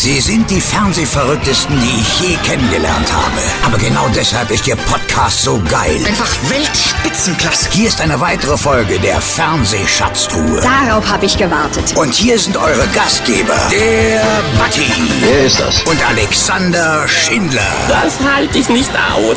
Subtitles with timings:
[0.00, 3.38] Sie sind die Fernsehverrücktesten, die ich je kennengelernt habe.
[3.66, 6.00] Aber genau deshalb ist Ihr Podcast so geil.
[6.06, 7.68] Einfach Weltspitzenklasse.
[7.70, 10.62] Hier ist eine weitere Folge der Fernsehschatztruhe.
[10.62, 11.94] Darauf habe ich gewartet.
[11.98, 14.22] Und hier sind eure Gastgeber, der
[14.58, 14.90] Batti
[15.20, 15.82] Wer ist das?
[15.82, 17.60] und Alexander Schindler.
[17.86, 19.36] Das halte ich nicht aus.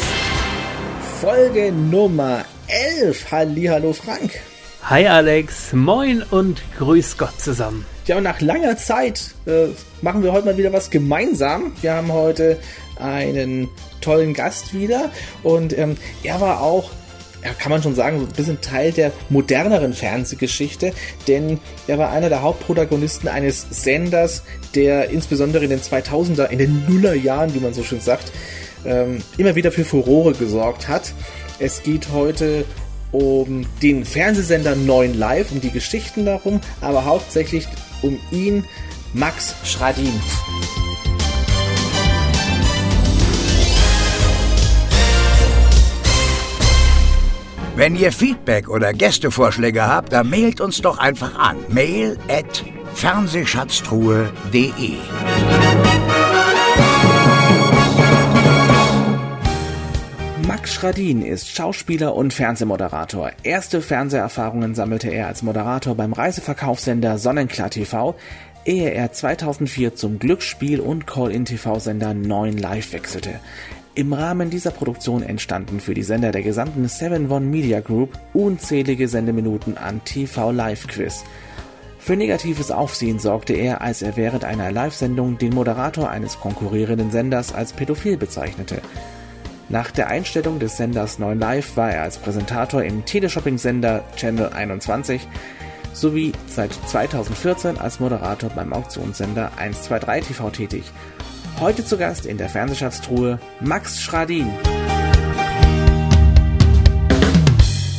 [1.19, 3.25] Folge Nummer 11.
[3.31, 4.31] Hallo Frank.
[4.89, 7.85] Hi Alex, moin und grüß Gott zusammen.
[8.05, 9.67] Ja, und nach langer Zeit äh,
[10.01, 11.71] machen wir heute mal wieder was gemeinsam.
[11.81, 12.57] Wir haben heute
[12.97, 13.69] einen
[14.01, 15.09] tollen Gast wieder
[15.41, 16.91] und ähm, er war auch,
[17.45, 20.91] ja, kann man schon sagen, ein bisschen Teil der moderneren Fernsehgeschichte,
[21.29, 24.43] denn er war einer der Hauptprotagonisten eines Senders,
[24.75, 28.33] der insbesondere in den 2000er, in den Nullerjahren, wie man so schön sagt,
[28.83, 31.13] ähm, immer wieder für Furore gesorgt hat.
[31.57, 32.65] Es geht heute
[33.13, 37.65] um den Fernsehsender 9 Live, um die Geschichten darum, aber hauptsächlich
[38.01, 38.65] um ihn,
[39.13, 40.11] Max Schradin.
[47.75, 51.57] Wenn ihr Feedback oder Gästevorschläge habt, dann mailt uns doch einfach an.
[51.69, 54.97] Mail at fernsehschatztruhe.de
[60.83, 63.31] Schradin ist Schauspieler und Fernsehmoderator.
[63.43, 68.15] Erste Fernseherfahrungen sammelte er als Moderator beim Reiseverkaufssender Sonnenklar TV,
[68.65, 73.39] ehe er 2004 zum Glücksspiel- und Call-In-TV-Sender 9 Live wechselte.
[73.95, 79.07] Im Rahmen dieser Produktion entstanden für die Sender der gesamten 7 One Media Group unzählige
[79.07, 81.23] Sendeminuten an TV Live Quiz.
[81.97, 87.53] Für negatives Aufsehen sorgte er, als er während einer Live-Sendung den Moderator eines konkurrierenden Senders
[87.53, 88.81] als pädophil bezeichnete.
[89.69, 95.27] Nach der Einstellung des Senders 9 Live war er als Präsentator im Teleshopping-Sender Channel 21
[95.93, 100.83] sowie seit 2014 als Moderator beim Auktionssender 123 TV tätig.
[101.59, 104.51] Heute zu Gast in der Fernsehschatztruhe Max Schradin.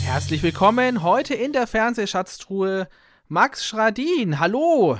[0.04, 2.88] Herzlich willkommen heute in der Fernsehschatztruhe
[3.28, 4.38] Max Schradin.
[4.38, 4.98] Hallo.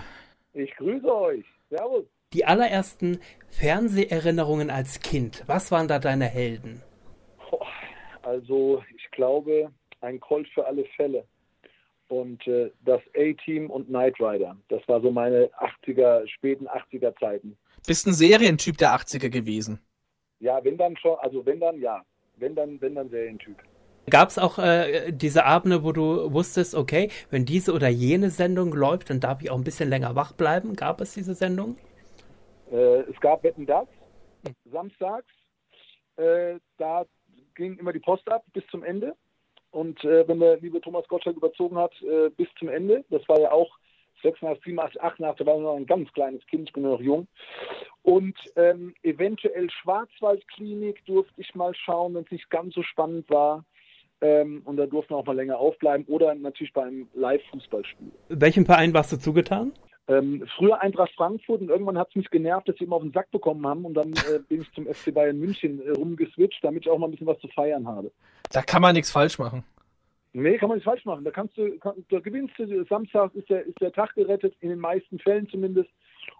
[0.54, 1.44] Ich grüße euch.
[1.68, 2.04] Servus.
[2.34, 6.82] Die allerersten Fernseherinnerungen als Kind, was waren da deine Helden?
[8.22, 11.24] Also ich glaube, ein Colt für alle Fälle.
[12.08, 14.56] Und äh, das A-Team und Knight Rider.
[14.68, 15.48] Das war so meine
[15.86, 17.56] 80er, späten 80er Zeiten.
[17.86, 19.78] Bist ein Serientyp der 80er gewesen.
[20.40, 22.04] Ja, wenn dann schon, also wenn dann ja.
[22.36, 23.56] Wenn dann, wenn dann Serientyp.
[24.10, 28.72] Gab es auch äh, diese Abende, wo du wusstest, okay, wenn diese oder jene Sendung
[28.72, 30.74] läuft, dann darf ich auch ein bisschen länger wach bleiben?
[30.74, 31.76] Gab es diese Sendung?
[32.70, 33.86] Äh, es gab Wetten das,
[34.64, 35.32] samstags.
[36.16, 37.04] Äh, da
[37.54, 39.14] ging immer die Post ab bis zum Ende.
[39.70, 43.04] Und äh, wenn der liebe Thomas Gottschalk überzogen hat, äh, bis zum Ende.
[43.10, 43.76] Das war ja auch
[44.22, 47.26] 86, 87, 88, da war ich noch ein ganz kleines Kind, ich bin noch jung.
[48.02, 53.64] Und ähm, eventuell Schwarzwaldklinik durfte ich mal schauen, wenn es nicht ganz so spannend war.
[54.20, 56.06] Ähm, und da durften wir auch mal länger aufbleiben.
[56.06, 58.12] Oder natürlich beim Live-Fußballspiel.
[58.28, 59.72] Welchem Verein warst du zugetan?
[60.06, 63.12] Ähm, früher Eintracht Frankfurt und irgendwann hat es mich genervt, dass sie immer auf den
[63.12, 66.84] Sack bekommen haben und dann äh, bin ich zum FC Bayern München äh, rumgeswitcht, damit
[66.84, 68.12] ich auch mal ein bisschen was zu feiern habe.
[68.52, 69.64] Da kann man nichts falsch machen.
[70.34, 71.24] Nee, kann man nicht falsch machen.
[71.24, 74.68] Da kannst du, kann, da gewinnst du, Samstag ist der, ist der Tag gerettet, in
[74.68, 75.88] den meisten Fällen zumindest.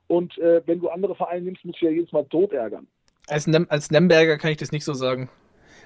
[0.08, 2.86] Und äh, wenn du andere Vereine nimmst, musst du ja jedes Mal tot ärgern.
[3.28, 5.30] Als, Nem als Nemberger kann ich das nicht so sagen.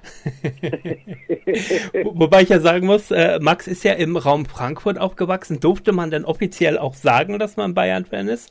[2.05, 5.61] Wo- Wobei ich ja sagen muss, äh, Max ist ja im Raum Frankfurt aufgewachsen.
[5.61, 8.51] Durfte man denn offiziell auch sagen, dass man Bayern-Fan ist?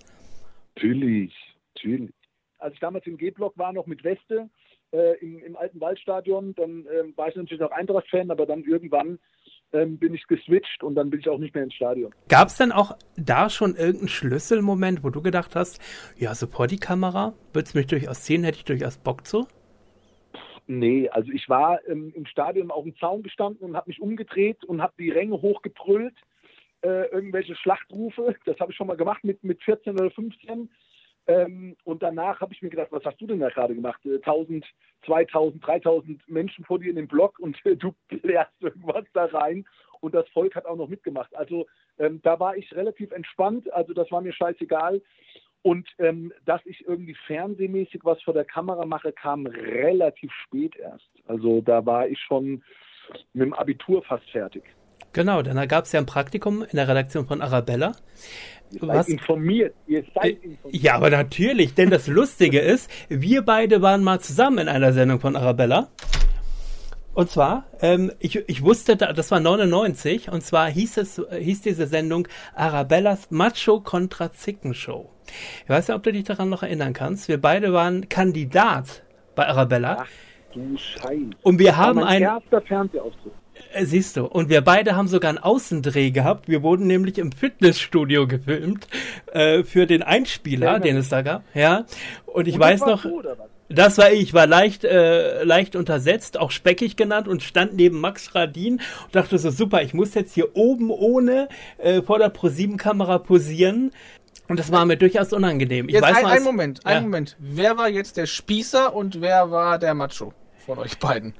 [0.75, 1.33] Natürlich,
[1.75, 2.11] natürlich.
[2.59, 4.49] Als ich damals im G-Block war, noch mit Weste
[4.91, 9.19] äh, im, im alten Waldstadion, dann ähm, war ich natürlich noch Eintracht-Fan, aber dann irgendwann
[9.73, 12.13] ähm, bin ich geswitcht und dann bin ich auch nicht mehr ins Stadion.
[12.29, 15.79] Gab es denn auch da schon irgendeinen Schlüsselmoment, wo du gedacht hast,
[16.17, 19.45] ja, support die Kamera, würde es mich durchaus sehen, hätte ich durchaus Bock zu?
[20.67, 24.65] Nee, also ich war ähm, im Stadion auf dem Zaun gestanden und habe mich umgedreht
[24.65, 26.15] und habe die Ränge hochgebrüllt,
[26.81, 28.35] äh, irgendwelche Schlachtrufe.
[28.45, 30.69] Das habe ich schon mal gemacht mit, mit 14 oder 15.
[31.27, 34.05] Ähm, und danach habe ich mir gedacht, was hast du denn da gerade gemacht?
[34.05, 34.65] Äh, 1000,
[35.05, 39.65] 2000, 3000 Menschen vor dir in dem Block und äh, du blärst irgendwas da rein
[39.99, 41.35] und das Volk hat auch noch mitgemacht.
[41.35, 41.65] Also
[41.97, 45.01] ähm, da war ich relativ entspannt, also das war mir scheißegal.
[45.67, 51.09] Und ähm, dass ich irgendwie fernsehmäßig was vor der Kamera mache, kam relativ spät erst.
[51.25, 52.63] Also da war ich schon
[53.33, 54.63] mit dem Abitur fast fertig.
[55.11, 57.91] Genau, dann gab es ja ein Praktikum in der Redaktion von Arabella.
[58.71, 59.07] Ihr Was?
[59.07, 59.75] seid informiert.
[59.87, 60.81] Ihr seid informiert.
[60.81, 65.19] Ja, aber natürlich, denn das Lustige ist, wir beide waren mal zusammen in einer Sendung
[65.19, 65.89] von Arabella.
[67.17, 71.63] Und zwar, ähm, ich, ich wusste, da, das war 99, und zwar hieß es, hieß
[71.63, 75.09] diese Sendung Arabellas Macho kontra Zicken Show.
[75.63, 77.27] Ich weiß nicht, ob du dich daran noch erinnern kannst.
[77.27, 79.01] Wir beide waren Kandidat
[79.33, 79.97] bei Arabella.
[80.01, 80.07] Ach
[80.53, 81.31] du Scheiße.
[81.41, 83.33] Und wir Das war haben mein ein, erster Fernsehauftritt.
[83.73, 86.47] äh, siehst du, und wir beide haben sogar einen Außendreh gehabt.
[86.47, 88.87] Wir wurden nämlich im Fitnessstudio gefilmt
[89.31, 91.43] äh, für den Einspieler, Ja, den es da gab.
[91.55, 91.85] Ja.
[92.27, 93.49] Und ich Und weiß noch, was?
[93.69, 98.33] Das war ich, war leicht, äh, leicht untersetzt, auch speckig genannt und stand neben Max
[98.35, 98.75] Radin
[99.05, 103.91] und dachte so, super, ich muss jetzt hier oben ohne äh, vor der Pro-7-Kamera posieren.
[104.47, 105.89] Und das war mir durchaus unangenehm.
[105.89, 106.91] Ich Jetzt weiß ein, ein Moment, Ja.
[106.91, 107.35] ein Moment.
[107.39, 110.33] Wer war jetzt der Spießer und wer war der Macho
[110.65, 111.33] von euch beiden?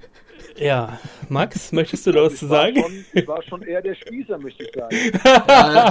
[0.57, 2.81] Ja, Max, möchtest du da was zu sagen?
[2.81, 4.95] schon, ich war schon eher der Spießer, möchte ich sagen.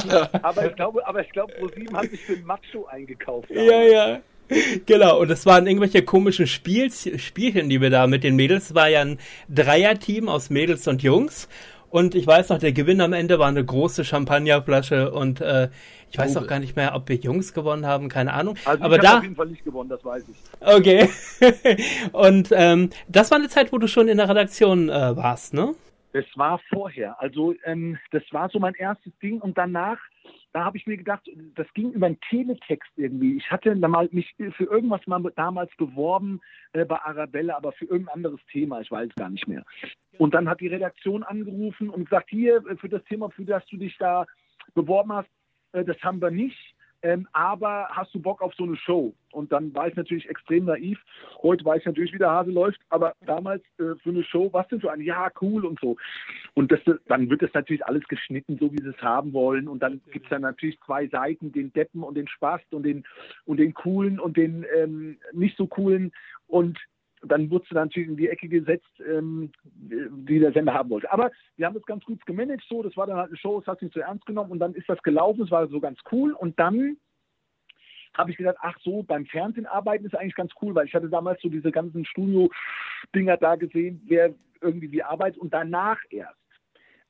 [0.09, 0.29] Ja.
[0.43, 3.49] Aber ich glaube, aber ich glaube, ProSieben hat sich für den Macho eingekauft.
[3.51, 4.21] Ja, ja.
[4.87, 8.75] Genau, und das waren irgendwelche komischen Spiels, Spielchen, die wir da mit den Mädels, Es
[8.75, 11.49] war ja ein Dreierteam aus Mädels und Jungs.
[11.91, 15.69] Und ich weiß noch, der Gewinn am Ende war eine große Champagnerflasche und äh,
[16.11, 16.45] ich weiß Probe.
[16.45, 18.57] auch gar nicht mehr, ob wir Jungs gewonnen haben, keine Ahnung.
[18.65, 20.37] Also Aber ich da, habe auf jeden Fall nicht gewonnen, das weiß ich.
[20.67, 21.09] okay.
[22.13, 25.75] und ähm, das war eine Zeit, wo du schon in der Redaktion äh, warst, ne?
[26.13, 27.21] Das war vorher.
[27.21, 29.99] Also ähm, das war so mein erstes Ding und danach,
[30.57, 33.37] da habe ich mir gedacht, das ging über einen Teletext irgendwie.
[33.37, 36.41] Ich hatte mal mich für irgendwas mal damals beworben
[36.73, 39.67] äh, bei Arabella, aber für irgendein anderes Thema, ich weiß gar nicht mehr.
[40.17, 43.67] Und dann hat die Redaktion angerufen und gesagt, hier äh, für das Thema, für das
[43.67, 44.25] du dich da
[44.75, 45.29] beworben hast,
[45.73, 46.75] äh, das haben wir nicht.
[47.03, 49.15] Ähm, aber hast du Bock auf so eine Show?
[49.33, 50.99] Und dann war ich natürlich extrem naiv.
[51.43, 54.67] Heute weiß ich natürlich, wie der Hase läuft, aber damals äh, für eine Show, was
[54.69, 55.97] denn für ein Ja, cool und so.
[56.55, 59.69] Und das, dann wird das natürlich alles geschnitten, so wie sie es haben wollen.
[59.69, 63.05] Und dann gibt es dann natürlich zwei Seiten, den Deppen und den Spast und den,
[63.45, 66.13] und den coolen und den ähm, nicht so coolen.
[66.47, 66.79] Und
[67.29, 71.11] dann wurde es natürlich in die Ecke gesetzt, ähm, die der Sender haben wollte.
[71.13, 72.83] Aber wir haben das ganz gut gemanagt so.
[72.83, 74.89] Das war dann halt eine Show, das hat sich so ernst genommen und dann ist
[74.89, 75.43] das gelaufen.
[75.43, 76.33] Es war so ganz cool.
[76.33, 76.97] Und dann
[78.15, 81.09] habe ich gesagt, ach so, beim Fernsehen arbeiten ist eigentlich ganz cool, weil ich hatte
[81.09, 86.35] damals so diese ganzen Studio-Dinger da gesehen, wer irgendwie wie arbeitet und danach erst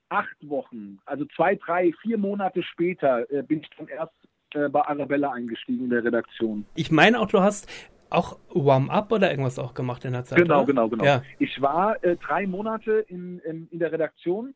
[0.09, 4.13] acht Wochen, also zwei, drei, vier Monate später äh, bin ich dann erst
[4.53, 6.65] äh, bei Arabella eingestiegen in der Redaktion.
[6.75, 7.69] Ich meine auch, du hast
[8.09, 10.39] auch Warm-up oder irgendwas auch gemacht in der Zeit.
[10.39, 10.65] Genau, oder?
[10.67, 11.03] genau, genau.
[11.03, 11.23] Ja.
[11.39, 14.53] Ich war äh, drei Monate in, in, in der Redaktion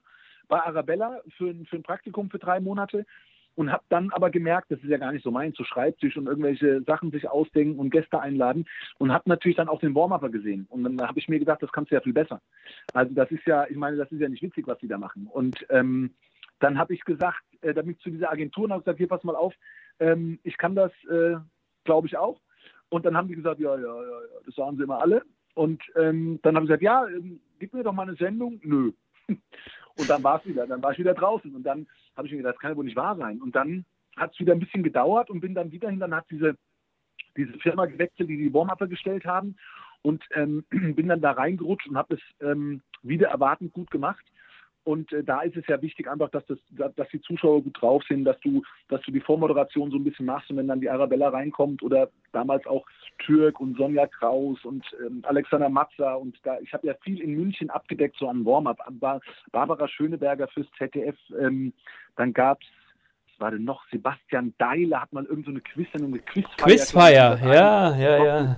[0.47, 3.05] bei Arabella für, ein- für ein Praktikum für drei Monate
[3.55, 6.27] und habe dann aber gemerkt, das ist ja gar nicht so mein, zu Schreibtisch und
[6.27, 8.65] irgendwelche Sachen sich ausdenken und Gäste einladen
[8.97, 11.71] und habe natürlich dann auch den Warm-Upper gesehen und dann habe ich mir gedacht, das
[11.71, 12.41] kannst du ja viel besser.
[12.93, 15.27] Also das ist ja, ich meine, das ist ja nicht witzig, was die da machen
[15.27, 16.13] und ähm,
[16.59, 19.35] dann habe ich gesagt, äh, damit zu dieser Agentur und habe gesagt, hier pass mal
[19.35, 19.53] auf,
[19.99, 21.35] ähm, ich kann das, äh,
[21.83, 22.39] glaube ich auch.
[22.91, 25.23] Und dann haben die gesagt, ja, ja, ja, ja, das sagen sie immer alle.
[25.55, 28.59] Und ähm, dann haben sie gesagt, ja, ähm, gib mir doch mal eine Sendung.
[28.63, 28.91] Nö.
[29.97, 31.55] Und dann war es wieder, dann war ich wieder draußen.
[31.55, 33.41] Und dann habe ich mir gedacht, das kann ja wohl nicht wahr sein.
[33.41, 33.85] Und dann
[34.17, 35.99] hat es wieder ein bisschen gedauert und bin dann wieder hin.
[35.99, 36.55] Dann hat diese,
[37.37, 39.55] diese Firma gewechselt, die die Warm-Upper gestellt haben.
[40.01, 44.25] Und ähm, bin dann da reingerutscht und habe es ähm, wieder erwartend gut gemacht.
[44.83, 46.57] Und äh, da ist es ja wichtig einfach, dass, das,
[46.95, 50.25] dass die Zuschauer gut drauf sind, dass du, dass du die Vormoderation so ein bisschen
[50.25, 52.85] machst und wenn dann die Arabella reinkommt oder damals auch
[53.19, 57.35] Türk und Sonja Kraus und ähm, Alexander Matzer und da, ich habe ja viel in
[57.35, 58.79] München abgedeckt, so am Warm-up.
[58.99, 61.73] War Barbara Schöneberger fürs ZDF, ähm,
[62.15, 62.65] dann gab's
[63.25, 63.83] was war denn noch?
[63.89, 66.65] Sebastian Deiler hat mal irgendeine so eine Quiz-Sendung, eine Quizfeier.
[66.67, 68.57] Quizfeier, ich, ja, ja, ja.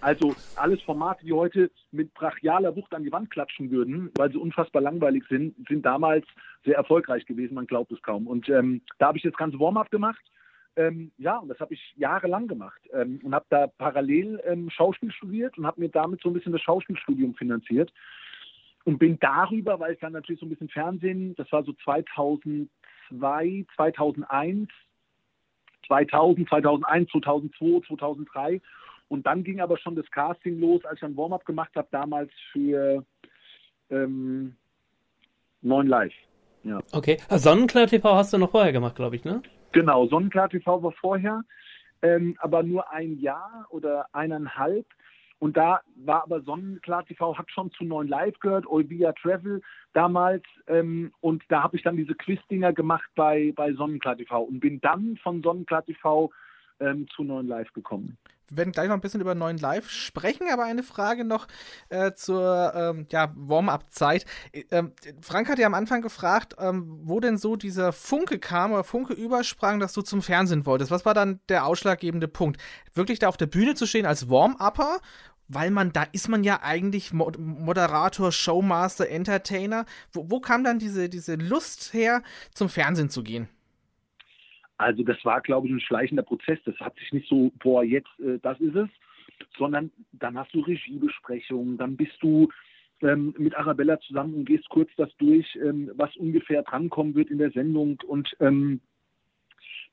[0.00, 4.38] Also alles Formate, die heute mit brachialer Wucht an die Wand klatschen würden, weil sie
[4.38, 6.24] unfassbar langweilig sind, sind damals
[6.64, 8.26] sehr erfolgreich gewesen, man glaubt es kaum.
[8.28, 10.22] Und ähm, da habe ich das ganze Warm-up gemacht.
[10.76, 15.10] Ähm, ja, und das habe ich jahrelang gemacht ähm, und habe da parallel ähm, Schauspiel
[15.10, 17.92] studiert und habe mir damit so ein bisschen das Schauspielstudium finanziert
[18.84, 23.66] und bin darüber, weil ich dann natürlich so ein bisschen Fernsehen, das war so 2002,
[23.74, 24.68] 2001,
[25.88, 28.60] 2000, 2001, 2002, 2003
[29.08, 32.30] und dann ging aber schon das Casting los, als ich ein Warm-up gemacht habe, damals
[32.52, 33.04] für
[33.90, 34.56] ähm,
[35.62, 36.14] 9 Live.
[36.64, 36.80] Ja.
[36.92, 37.18] Okay.
[37.28, 39.42] Ah, Sonnenklar TV hast du noch vorher gemacht, glaube ich, ne?
[39.72, 41.42] Genau, Sonnenklar TV war vorher,
[42.02, 44.86] ähm, aber nur ein Jahr oder eineinhalb.
[45.40, 49.62] Und da war aber Sonnenklar TV, hat schon zu 9 Live gehört, Olvia Travel
[49.92, 50.42] damals.
[50.66, 54.80] Ähm, und da habe ich dann diese Quiz-Dinger gemacht bei, bei Sonnenklar TV und bin
[54.80, 56.30] dann von Sonnenklar TV
[56.80, 58.18] ähm, zu 9 Live gekommen.
[58.48, 61.48] Wir werden gleich noch ein bisschen über neuen Live sprechen, aber eine Frage noch
[61.90, 64.24] äh, zur ähm, ja, Warm-up-Zeit.
[64.52, 68.72] Äh, ähm, Frank hat ja am Anfang gefragt, ähm, wo denn so dieser Funke kam
[68.72, 70.90] oder Funke übersprang, dass du zum Fernsehen wolltest.
[70.90, 72.60] Was war dann der ausschlaggebende Punkt?
[72.94, 74.98] Wirklich da auf der Bühne zu stehen als Warm-Upper
[75.48, 79.86] weil man, da ist man ja eigentlich Moderator, Showmaster, Entertainer.
[80.12, 83.48] Wo, wo kam dann diese, diese Lust her, zum Fernsehen zu gehen?
[84.78, 86.58] Also das war, glaube ich, ein schleichender Prozess.
[86.64, 88.88] Das hat sich nicht so, boah, jetzt, äh, das ist es,
[89.58, 92.48] sondern dann hast du Regiebesprechungen, dann bist du
[93.02, 97.38] ähm, mit Arabella zusammen und gehst kurz das durch, ähm, was ungefähr drankommen wird in
[97.38, 98.80] der Sendung und ähm,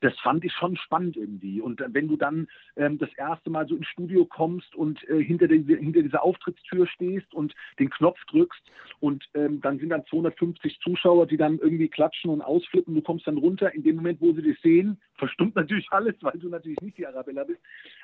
[0.06, 1.60] das fand ich schon spannend irgendwie.
[1.60, 2.46] Und wenn du dann
[2.76, 6.86] ähm, das erste Mal so ins Studio kommst und äh, hinter, die, hinter dieser Auftrittstür
[6.86, 8.62] stehst und den Knopf drückst
[9.00, 13.26] und ähm, dann sind dann 250 Zuschauer, die dann irgendwie klatschen und ausflippen, du kommst
[13.26, 13.74] dann runter.
[13.74, 17.06] In dem Moment, wo sie dich sehen, verstummt natürlich alles, weil du natürlich nicht die
[17.06, 17.60] Arabella bist.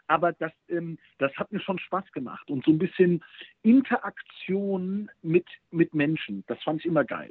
[0.08, 3.22] Aber das, ähm, das hat mir schon Spaß gemacht und so ein bisschen
[3.62, 7.30] Interaktion mit, mit Menschen, das fand ich immer geil.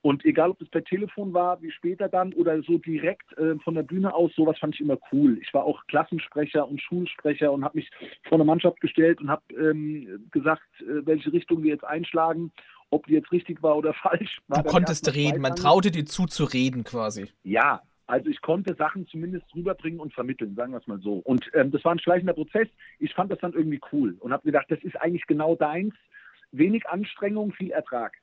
[0.00, 3.74] Und egal, ob es per Telefon war, wie später dann, oder so direkt äh, von
[3.74, 5.38] der Bühne aus, sowas fand ich immer cool.
[5.42, 7.90] Ich war auch Klassensprecher und Schulsprecher und habe mich
[8.28, 12.52] vor eine Mannschaft gestellt und habe ähm, gesagt, äh, welche Richtung wir jetzt einschlagen,
[12.90, 14.38] ob die jetzt richtig war oder falsch.
[14.46, 17.28] War du konntest reden, man traute dir zu zu reden quasi.
[17.42, 21.14] Ja, also ich konnte Sachen zumindest rüberbringen und vermitteln, sagen wir es mal so.
[21.14, 22.68] Und ähm, das war ein schleichender Prozess.
[23.00, 25.94] Ich fand das dann irgendwie cool und habe gedacht, das ist eigentlich genau deins.
[26.50, 28.16] Wenig Anstrengung, viel Ertrag.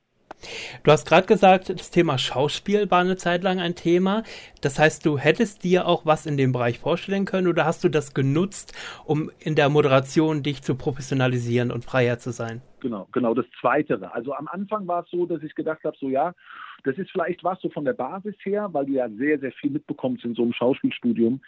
[0.83, 4.23] Du hast gerade gesagt, das Thema Schauspiel war eine Zeit lang ein Thema.
[4.61, 7.89] Das heißt, du hättest dir auch was in dem Bereich vorstellen können oder hast du
[7.89, 8.73] das genutzt,
[9.05, 12.61] um in der Moderation dich zu professionalisieren und freier zu sein?
[12.81, 14.11] Genau, genau, das Zweite.
[14.13, 16.33] Also am Anfang war es so, dass ich gedacht habe, so ja,
[16.85, 19.71] das ist vielleicht was so von der Basis her, weil du ja sehr, sehr viel
[19.71, 21.41] mitbekommst in so einem Schauspielstudium.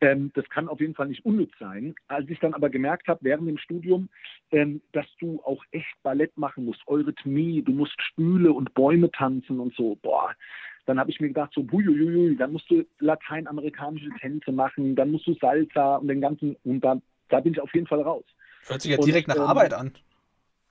[0.00, 1.94] Ähm, das kann auf jeden Fall nicht unnütz sein.
[2.08, 4.08] Als ich dann aber gemerkt habe während dem Studium,
[4.52, 9.58] ähm, dass du auch echt Ballett machen musst, Eurythmie, du musst Stühle und Bäume tanzen
[9.58, 10.34] und so, boah,
[10.86, 15.26] dann habe ich mir gedacht, so, huiuiui, dann musst du lateinamerikanische Tänze machen, dann musst
[15.26, 17.00] du Salsa und den ganzen, und dann,
[17.30, 18.24] da bin ich auf jeden Fall raus.
[18.66, 19.94] Hört sich ja direkt und, nach ähm, Arbeit an.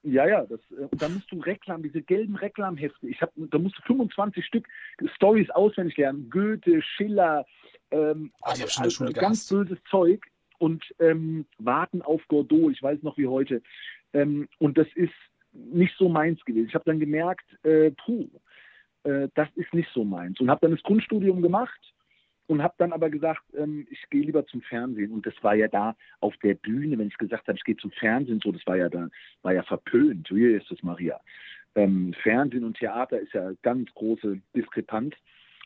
[0.04, 3.08] Ja, ja, das, äh, und dann musst du Reklam, diese gelben Reklamhefte.
[3.08, 4.68] Ich hab, da musst du 25 Stück
[5.16, 6.30] Stories auswendig lernen.
[6.30, 7.46] Goethe, Schiller,
[7.92, 10.26] ähm, oh, also, also ganz böses Zeug
[10.58, 12.74] und ähm, warten auf Godot.
[12.74, 13.62] Ich weiß noch wie heute.
[14.14, 15.14] Ähm, und das ist
[15.54, 16.68] nicht so meins gewesen.
[16.68, 18.28] Ich habe dann gemerkt, äh, puh,
[19.04, 20.40] äh, das ist nicht so meins.
[20.40, 21.80] Und habe dann das Grundstudium gemacht
[22.48, 25.12] und habe dann aber gesagt, ähm, ich gehe lieber zum Fernsehen.
[25.12, 27.92] Und das war ja da auf der Bühne, wenn ich gesagt habe, ich gehe zum
[27.92, 29.10] Fernsehen, so, das war ja da,
[29.42, 30.30] war ja verpönt.
[30.32, 31.20] Wie ist das, Maria?
[31.76, 35.16] Ähm, Fernsehen und Theater ist ja ganz große Diskrepanz.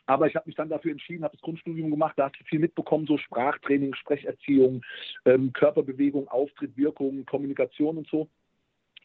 [0.06, 2.60] Aber ich habe mich dann dafür entschieden, habe das Grundstudium gemacht, da hast du viel
[2.60, 4.82] mitbekommen, so Sprachtraining, Sprecherziehung,
[5.26, 8.26] ähm, Körperbewegung, Auftritt, Wirkung, Kommunikation und so.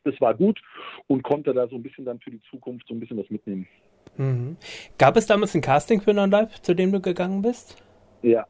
[0.06, 0.62] Das war gut
[1.08, 3.68] und konnte da so ein bisschen dann für die Zukunft so ein bisschen was mitnehmen.
[4.18, 4.58] Mhm.
[4.98, 7.82] Gab es damals ein Casting für Non-Live, zu dem du gegangen bist?
[8.22, 8.48] Ja.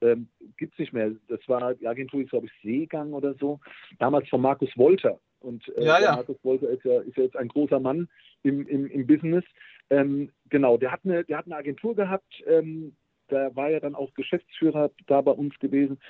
[0.00, 1.12] Ähm, Gibt es nicht mehr.
[1.28, 3.60] Das war, die Agentur ist, glaube ich, Seegang oder so.
[3.98, 5.18] Damals von Markus Wolter.
[5.40, 6.16] Und äh, ja, ja.
[6.16, 8.08] Markus Wolter ist ja, ist ja jetzt ein großer Mann
[8.42, 9.44] im, im, im Business.
[9.90, 12.42] Ähm, genau, der hat, eine, der hat eine Agentur gehabt.
[12.46, 12.96] Ähm,
[13.28, 16.00] da war ja dann auch Geschäftsführer da bei uns gewesen.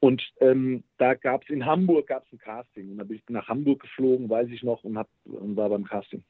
[0.00, 2.90] Und ähm, da gab es in Hamburg gab's ein Casting.
[2.90, 5.84] Und da bin ich nach Hamburg geflogen, weiß ich noch, und, hab, und war beim
[5.84, 6.24] Casting.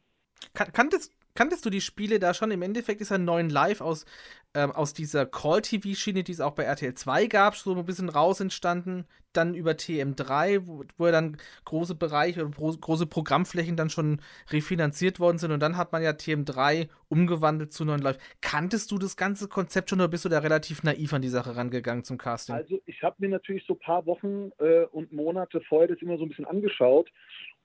[0.54, 2.52] Kan kanntest, kanntest du die Spiele da schon?
[2.52, 4.06] Im Endeffekt ist ein neuen Live aus,
[4.54, 8.38] ähm, aus dieser Call-TV-Schiene, die es auch bei RTL 2 gab, so ein bisschen raus
[8.40, 9.04] entstanden.
[9.32, 14.20] Dann über TM3, wo, wo dann große Bereiche oder große Programmflächen dann schon
[14.50, 15.50] refinanziert worden sind.
[15.50, 18.18] Und dann hat man ja TM3 umgewandelt zu neuen Live.
[18.40, 21.56] Kanntest du das ganze Konzept schon oder bist du da relativ naiv an die Sache
[21.56, 22.54] rangegangen zum Casting?
[22.54, 26.16] Also ich habe mir natürlich so ein paar Wochen äh, und Monate vorher das immer
[26.16, 27.10] so ein bisschen angeschaut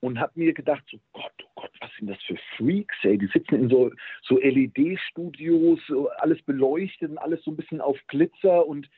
[0.01, 3.27] und habe mir gedacht, so Gott, oh Gott, was sind das für Freaks, ey, die
[3.27, 3.91] sitzen in so,
[4.24, 5.79] so LED-Studios,
[6.18, 8.89] alles beleuchtet und alles so ein bisschen auf Glitzer und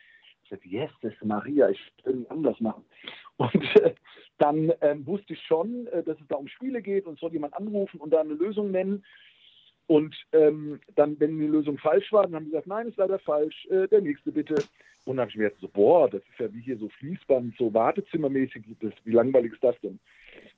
[0.44, 2.84] ich dachte, yes, das ist Maria, ich will anders machen.
[3.38, 3.96] Und äh,
[4.38, 7.54] dann ähm, wusste ich schon, äh, dass es da um Spiele geht und soll jemand
[7.54, 9.04] anrufen und da eine Lösung nennen.
[9.88, 13.20] Und ähm, dann, wenn die Lösung falsch war, dann haben die gesagt, nein, ist leider
[13.20, 14.56] falsch, äh, der nächste bitte.
[15.06, 17.56] Und dann habe ich mir jetzt so, boah, das ist ja wie hier so Fließband,
[17.58, 20.00] so Wartezimmermäßig, das, wie langweilig ist das denn?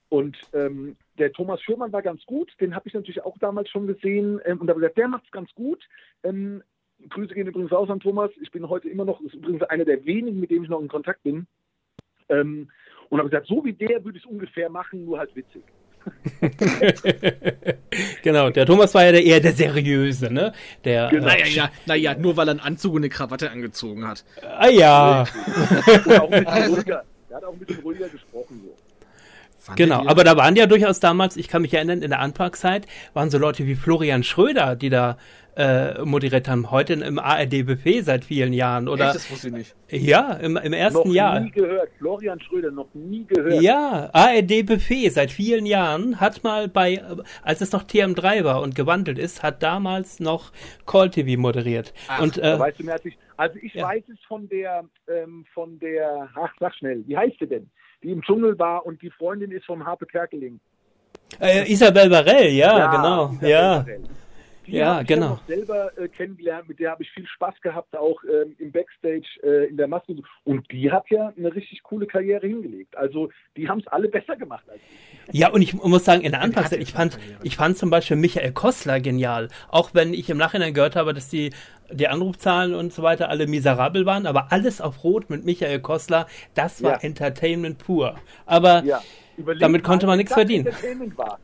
[0.10, 3.88] Und ähm, der Thomas Schürmann war ganz gut, den habe ich natürlich auch damals schon
[3.88, 5.84] gesehen ähm, und habe gesagt, der macht es ganz gut.
[6.24, 6.62] Ähm,
[7.10, 8.32] Grüße gehen übrigens raus an Thomas.
[8.42, 10.88] Ich bin heute immer noch, ist übrigens einer der wenigen, mit dem ich noch in
[10.88, 11.48] Kontakt bin.
[12.30, 12.70] Ähm,
[13.10, 15.64] und habe gesagt, so wie der würde ich es ungefähr machen, nur halt witzig.
[18.24, 20.54] genau, der Thomas war ja der, eher der seriöse, ne?
[20.84, 21.28] Der, genau.
[21.28, 24.24] Naja, ja, naja, nur weil er einen Anzug und eine Krawatte angezogen hat.
[24.42, 25.26] Ah ja.
[26.06, 28.62] der hat auch ein bisschen ruhiger gesprochen.
[28.64, 28.76] So.
[29.64, 32.86] Fand genau, aber da waren ja durchaus damals, ich kann mich erinnern, in der Anfangszeit
[33.14, 35.18] waren so Leute wie Florian Schröder, die da
[35.56, 36.72] äh, moderiert haben.
[36.72, 38.88] Heute im ARD-Buffet seit vielen Jahren.
[38.88, 39.76] Oder, Echt, das wusste ich nicht.
[39.90, 41.40] Ja, im, im ersten noch Jahr.
[41.40, 41.90] nie gehört.
[42.00, 43.62] Florian Schröder noch nie gehört.
[43.62, 47.02] Ja, ARD Buffet seit vielen Jahren hat mal bei, äh,
[47.44, 50.52] als es noch TM3 war und gewandelt ist, hat damals noch
[50.88, 51.94] Call TV moderiert.
[52.22, 53.18] und Da äh, weißt du mehr als ich.
[53.38, 53.88] Also ich Ja.
[53.88, 57.70] weiß es von der, ähm, von der, ach sag schnell, wie heißt sie denn?
[58.04, 60.60] Die im Dschungel war und die Freundin ist vom Harpe Kerkeling.
[61.40, 63.78] äh, Isabel Barell, ja, genau, Isabel ja.
[63.80, 64.02] Barell.
[64.66, 65.30] Die Ja, habe ich genau.
[65.30, 69.26] noch selber äh, kennengelernt, mit der habe ich viel Spaß gehabt, auch ähm, im Backstage,
[69.44, 70.16] äh, in der Maske.
[70.46, 72.96] Und die hat ja eine richtig coole Karriere hingelegt.
[72.98, 74.80] Also die haben es alle besser gemacht als
[75.32, 75.40] ich.
[75.40, 78.52] Ja, und ich muss sagen, in der Anfangszeit, ich fand, ich fand zum Beispiel Michael
[78.54, 79.50] Kostler genial.
[79.70, 81.52] Auch wenn ich im Nachhinein gehört habe, dass die,
[81.92, 86.28] die Anrufzahlen und so weiter alle miserabel waren, aber alles auf Rot mit Michael Kostler,
[86.54, 86.98] das war Ja.
[87.02, 88.16] Entertainment pur.
[88.46, 89.02] Aber Ja.
[89.60, 90.68] Damit konnte man nichts verdienen.
[90.68, 91.40] Entertainment war.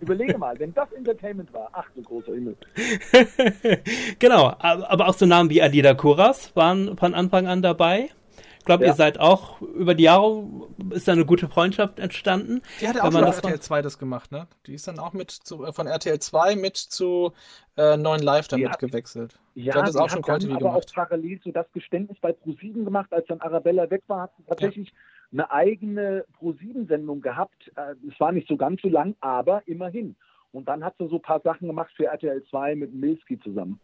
[0.00, 2.56] Überlege mal, wenn das Entertainment war, ach du großer Himmel.
[4.18, 8.10] genau, aber, auch so Namen wie Alida Kuras waren von Anfang an dabei.
[8.58, 8.92] Ich glaube, Ja.
[8.92, 10.46] ihr seid auch über die Jahre,
[10.90, 12.62] ist da eine gute Freundschaft entstanden.
[12.80, 14.46] Die hat ja auch man schon das auf RTL 2 das gemacht, ne?
[14.66, 17.32] Die ist dann auch mit zu, äh, von RTL 2 mit zu
[17.76, 19.38] äh, 9 Live dann Die hat- mitgewechselt.
[19.54, 20.88] Ja, Die hat das die auch schon dann TV aber gemacht.
[20.88, 24.44] auch parallel so das Geständnis bei ProSieben gemacht, als dann Arabella weg war, hat sie
[24.44, 24.94] tatsächlich
[25.34, 27.70] eine eigene ProSieben-Sendung gehabt.
[27.76, 30.16] Äh, Es war nicht so ganz so lang, aber immerhin.
[30.52, 33.80] Und dann hat sie so ein paar Sachen gemacht für RTL 2 mit Milski zusammen.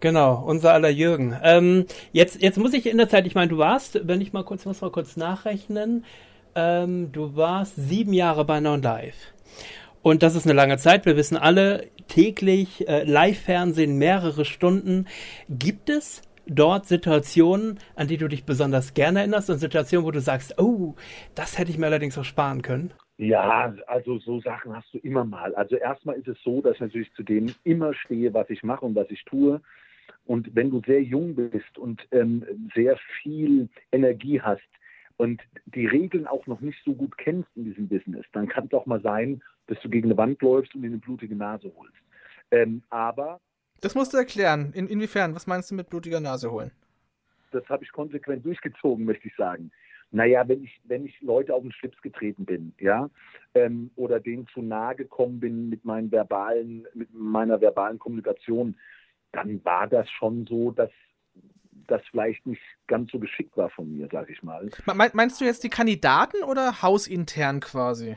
[0.00, 1.34] Genau, unser aller Jürgen.
[1.42, 4.44] Ähm, jetzt, jetzt muss ich in der Zeit, ich meine, du warst, wenn ich mal
[4.44, 6.04] kurz, muss mal kurz nachrechnen,
[6.56, 9.32] ähm, du warst sieben Jahre bei Non Live.
[10.02, 11.06] Und das ist eine lange Zeit.
[11.06, 15.06] Wir wissen alle, täglich äh, Live-Fernsehen, mehrere Stunden.
[15.48, 20.20] Gibt es dort Situationen, an die du dich besonders gerne erinnerst und Situationen, wo du
[20.20, 20.94] sagst, oh,
[21.34, 22.92] das hätte ich mir allerdings auch sparen können?
[23.16, 25.54] Ja, also so Sachen hast du immer mal.
[25.54, 28.84] Also erstmal ist es so, dass ich natürlich zu dem immer stehe, was ich mache
[28.84, 29.60] und was ich tue.
[30.26, 34.62] Und wenn du sehr jung bist und ähm, sehr viel Energie hast
[35.16, 38.72] und die Regeln auch noch nicht so gut kennst in diesem Business, dann kann es
[38.72, 41.94] auch mal sein, dass du gegen eine Wand läufst und in eine blutige Nase holst.
[42.50, 43.40] Ähm, aber
[43.84, 44.72] Das musst du erklären.
[44.74, 45.34] In, inwiefern?
[45.34, 46.70] Was meinst du mit blutiger Nase holen?
[47.52, 49.70] das habe ich konsequent durchgezogen, möchte ich sagen.
[50.10, 53.08] Naja, wenn ich, wenn ich Leute auf den Schlips getreten bin, ja,
[53.54, 58.76] ähm, oder denen zu nahe gekommen bin mit meinen verbalen, mit meiner verbalen Kommunikation,
[59.30, 60.90] dann war das schon so, dass
[61.86, 64.68] das vielleicht nicht ganz so geschickt war von mir, sage ich mal.
[64.86, 68.16] Me- Meinst du jetzt die Kandidaten oder hausintern quasi?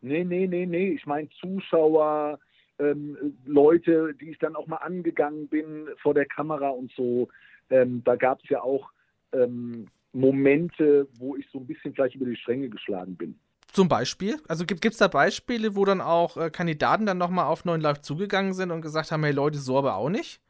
[0.00, 0.88] Nee, nee, nee, nee.
[0.92, 2.38] Ich meine Zuschauer,
[2.78, 7.28] ähm, Leute, die ich dann auch mal angegangen bin vor der Kamera und so.
[7.70, 8.90] Ähm, da gab es ja auch
[9.32, 13.38] ähm, Momente, wo ich so ein bisschen vielleicht über die Stränge geschlagen bin.
[13.72, 14.40] Zum Beispiel?
[14.46, 18.02] Also gibt es da Beispiele, wo dann auch äh, Kandidaten dann nochmal auf 9 Live
[18.02, 20.40] zugegangen sind und gesagt haben, hey Leute, so aber auch nicht?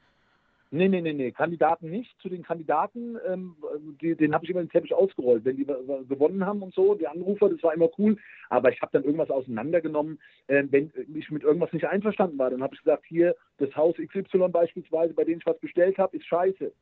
[0.74, 2.20] Nee, nee, nee, nee, Kandidaten nicht.
[2.20, 3.54] Zu den Kandidaten, ähm,
[4.00, 5.44] die, den habe ich immer den Teppich ausgerollt.
[5.44, 8.16] Wenn die äh, gewonnen haben und so, die Anrufer, das war immer cool.
[8.50, 10.18] Aber ich habe dann irgendwas auseinandergenommen.
[10.48, 13.94] Ähm, wenn ich mit irgendwas nicht einverstanden war, dann habe ich gesagt, hier, das Haus
[13.96, 16.72] XY beispielsweise, bei dem ich was bestellt habe, ist scheiße.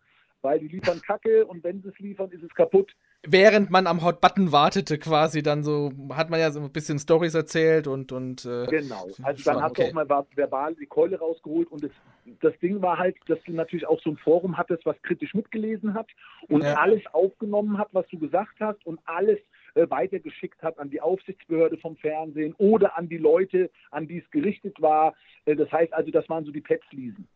[0.41, 2.93] Weil die liefern Kacke und wenn sie es liefern, ist es kaputt.
[3.25, 6.99] Während man am Hot Button wartete, quasi dann so, hat man ja so ein bisschen
[6.99, 8.11] Stories erzählt und.
[8.11, 9.07] und äh, Genau.
[9.23, 9.89] Also dann du okay.
[9.91, 11.93] auch mal ver- verbal die Keule rausgeholt und das,
[12.41, 15.95] das Ding war halt, dass du natürlich auch so ein Forum hattest, was kritisch mitgelesen
[15.95, 16.09] hat
[16.49, 16.75] und Ja.
[16.75, 19.39] alles aufgenommen hat, was du gesagt hast und alles
[19.75, 24.31] äh, weitergeschickt hat an die Aufsichtsbehörde vom Fernsehen oder an die Leute, an die es
[24.31, 25.15] gerichtet war.
[25.47, 27.27] Äh, das heißt also, das waren so die Petzliesen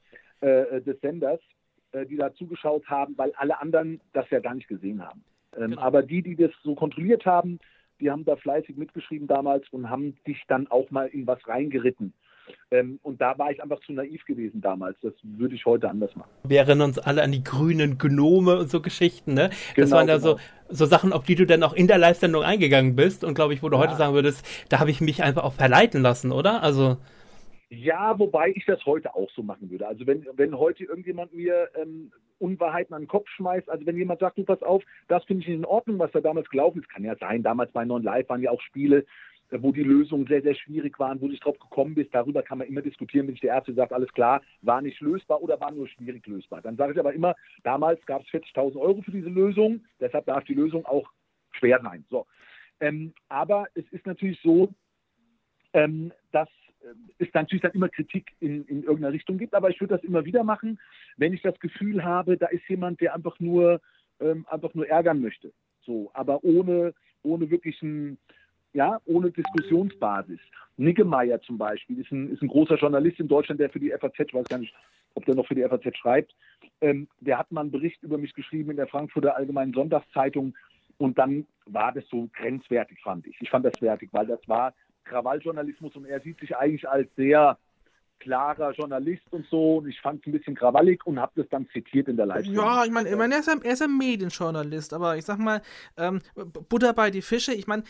[0.40, 1.40] äh, des Senders,
[1.92, 5.24] äh, die da zugeschaut haben, weil alle anderen das ja gar nicht gesehen haben.
[5.56, 5.80] Ähm, Genau.
[5.82, 7.58] Aber die, die das so kontrolliert haben,
[7.98, 12.12] die haben da fleißig mitgeschrieben damals und haben dich dann auch mal in was reingeritten.
[12.70, 14.96] Ähm, und da war ich einfach zu naiv gewesen damals.
[15.02, 16.30] Das würde ich heute anders machen.
[16.44, 19.50] Wir erinnern uns alle an die grünen Gnome und so Geschichten, ne?
[19.76, 20.34] Das Genau, waren ja genau.
[20.34, 23.54] so, so Sachen, auf die du dann auch in der Live-Sendung eingegangen bist und glaube
[23.54, 23.82] ich, wo du Ja.
[23.82, 26.62] heute sagen würdest, da habe ich mich einfach auch verleiten lassen, oder?
[26.62, 26.98] Also,
[27.68, 29.88] Ja, wobei ich das heute auch so machen würde.
[29.88, 34.20] Also wenn, wenn heute irgendjemand mir ähm, Unwahrheiten an den Kopf schmeißt, also wenn jemand
[34.20, 36.88] sagt, du pass auf, das finde ich nicht in Ordnung, was da damals gelaufen ist,
[36.88, 39.04] kann ja sein, damals bei Non Live waren ja auch Spiele,
[39.50, 42.58] wo die Lösungen sehr, sehr schwierig waren, wo du nicht drauf gekommen bist, darüber kann
[42.58, 45.70] man immer diskutieren, wenn ich der Erste sagt, alles klar, war nicht lösbar oder war
[45.70, 46.62] nur schwierig lösbar.
[46.62, 50.44] Dann sage ich aber immer, damals gab es 40.000 Euro für diese Lösung, deshalb darf
[50.44, 51.10] die Lösung auch
[51.52, 52.04] schwer sein.
[52.10, 52.26] So.
[52.80, 54.72] Ähm, aber es ist natürlich so,
[55.72, 56.48] ähm, dass
[56.80, 60.04] äh, es natürlich dann immer Kritik in, in irgendeiner Richtung gibt, aber ich würde das
[60.04, 60.78] immer wieder machen,
[61.16, 63.80] wenn ich das Gefühl habe, da ist jemand, der einfach nur,
[64.20, 65.52] ähm, einfach nur ärgern möchte.
[65.82, 68.18] So, aber ohne, ohne wirklich ein,
[68.76, 70.38] ja, ohne Diskussionsbasis.
[70.76, 74.18] Niggemeier zum Beispiel ist ein, ist ein großer Journalist in Deutschland, der für die FAZ,
[74.18, 74.74] ich weiß gar nicht,
[75.14, 76.34] ob der noch für die FAZ schreibt,
[76.82, 80.54] ähm, der hat mal einen Bericht über mich geschrieben in der Frankfurter Allgemeinen Sonntagszeitung
[80.98, 83.36] und dann war das so grenzwertig, fand ich.
[83.40, 87.56] Ich fand das wertig, weil das war Krawalljournalismus und er sieht sich eigentlich als sehr
[88.18, 89.76] klarer Journalist und so.
[89.78, 92.46] Und ich fand es ein bisschen krawallig und habe das dann zitiert in der live
[92.46, 95.38] Ja, ich meine, ich mein, er, ist ein, er ist ein Medienjournalist, aber ich sag
[95.38, 95.62] mal,
[95.96, 96.20] ähm,
[96.68, 97.52] Butter bei die Fische.
[97.52, 97.84] Ich meine,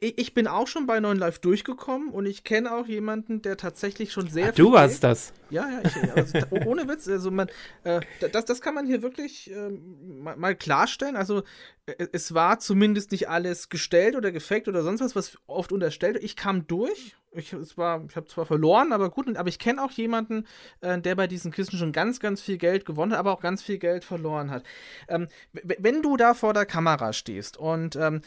[0.00, 4.12] ich bin auch schon bei 9 Live durchgekommen und ich kenne auch jemanden, der tatsächlich
[4.12, 5.32] schon sehr Ach, Du warst das.
[5.48, 7.08] Ja, ja, ich, also, ohne Witz.
[7.08, 7.48] Also man,
[7.84, 8.00] äh,
[8.32, 11.16] das, das kann man hier wirklich äh, mal, mal, klarstellen.
[11.16, 11.42] Also
[11.86, 16.18] äh, es war zumindest nicht alles gestellt oder gefaked oder sonst was, was oft unterstellt.
[16.22, 17.16] Ich kam durch.
[17.32, 20.46] Ich, ich habe zwar verloren, aber gut, aber ich kenne auch jemanden,
[20.80, 23.62] äh, der bei diesen Kisten schon ganz, ganz viel Geld gewonnen hat, aber auch ganz
[23.62, 24.64] viel Geld verloren hat.
[25.08, 28.22] Ähm, wenn du da vor der Kamera stehst und ähm,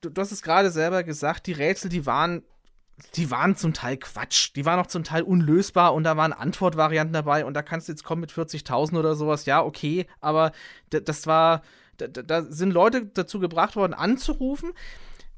[0.00, 2.42] du, du hast es gerade selber gesagt, die Rätsel, die waren
[3.14, 4.50] die waren zum Teil Quatsch.
[4.56, 7.92] Die waren auch zum Teil unlösbar und da waren Antwortvarianten dabei und da kannst du
[7.92, 9.46] jetzt kommen mit 40.000 oder sowas.
[9.46, 10.52] Ja, okay, aber
[10.90, 11.62] das war,
[11.96, 14.72] da, sind Leute dazu gebracht worden, anzurufen.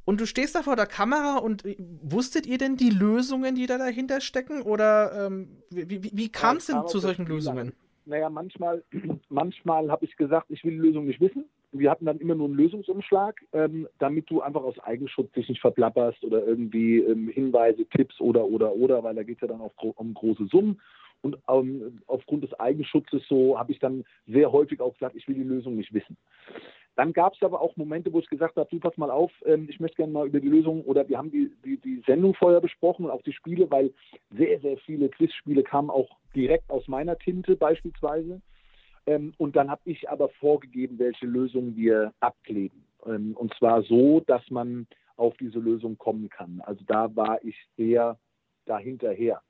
[0.06, 3.66] Und du stehst da vor der Kamera und äh, wusstet ihr denn die Lösungen, die
[3.66, 4.62] da dahinter stecken?
[4.62, 7.74] Oder ähm, wie, wie, wie kam es denn zu solchen Lösungen?
[8.06, 8.82] Naja, manchmal,
[9.28, 12.48] manchmal habe ich gesagt, ich will die Lösung nicht wissen wir hatten dann immer nur
[12.48, 17.86] einen Lösungsumschlag, ähm, damit du einfach aus Eigenschutz dich nicht verplapperst oder irgendwie ähm, Hinweise,
[17.86, 20.80] Tipps oder, oder, oder, weil da geht es ja dann auch um große Summen.
[21.22, 25.34] Und ähm, aufgrund des Eigenschutzes so habe ich dann sehr häufig auch gesagt, ich will
[25.34, 26.16] die Lösung nicht wissen.
[26.96, 29.68] Dann gab es aber auch Momente, wo ich gesagt habe, du pass mal auf, ähm,
[29.70, 32.60] ich möchte gerne mal über die Lösung oder wir haben die, die, die Sendung vorher
[32.60, 33.92] besprochen und auch die Spiele, weil
[34.36, 38.40] sehr, sehr viele Quizspiele kamen auch direkt aus meiner Tinte beispielsweise.
[39.06, 42.84] Ähm, und dann habe ich aber vorgegeben, welche Lösung wir abkleben.
[43.06, 44.86] Ähm, und zwar so, dass man
[45.16, 46.62] auf diese Lösung kommen kann.
[46.64, 48.18] Also da war ich sehr
[48.66, 49.42] dahinterher,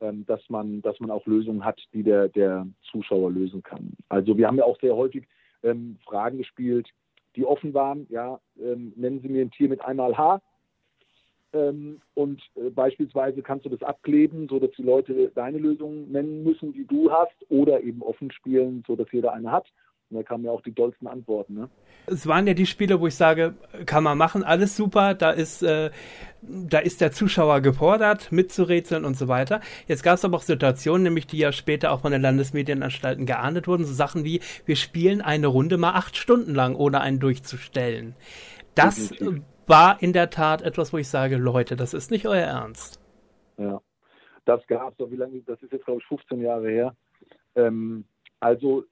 [0.00, 3.92] ähm, dass, man, dass man auch Lösungen hat, die der, der Zuschauer lösen kann.
[4.08, 5.26] Also wir haben ja auch sehr häufig
[5.62, 6.88] ähm, Fragen gespielt,
[7.36, 8.06] die offen waren.
[8.10, 10.40] Ja, ähm, nennen Sie mir ein Tier mit einmal H
[11.54, 16.86] und äh, beispielsweise kannst du das abkleben, sodass die Leute deine Lösung nennen müssen, die
[16.86, 19.66] du hast, oder eben offen spielen, sodass jeder eine hat.
[20.10, 21.54] Und da kamen ja auch die dollsten Antworten.
[21.54, 21.68] Ne?
[22.06, 23.54] Es waren ja die Spiele, wo ich sage,
[23.86, 25.90] kann man machen, alles super, da ist, äh,
[26.42, 29.60] da ist der Zuschauer gefordert, mitzurätseln und so weiter.
[29.88, 33.66] Jetzt gab es aber auch Situationen, nämlich die ja später auch von den Landesmedienanstalten geahndet
[33.66, 38.14] wurden, so Sachen wie, wir spielen eine Runde mal acht Stunden lang, ohne einen durchzustellen.
[38.74, 39.12] Das
[39.66, 43.00] war in der Tat etwas, wo ich sage, Leute, das ist nicht euer Ernst.
[43.56, 43.80] Ja,
[44.44, 46.96] das gab es, wie lange, das ist jetzt glaube ich 15 Jahre her.
[47.54, 48.04] Ähm,
[48.40, 48.84] also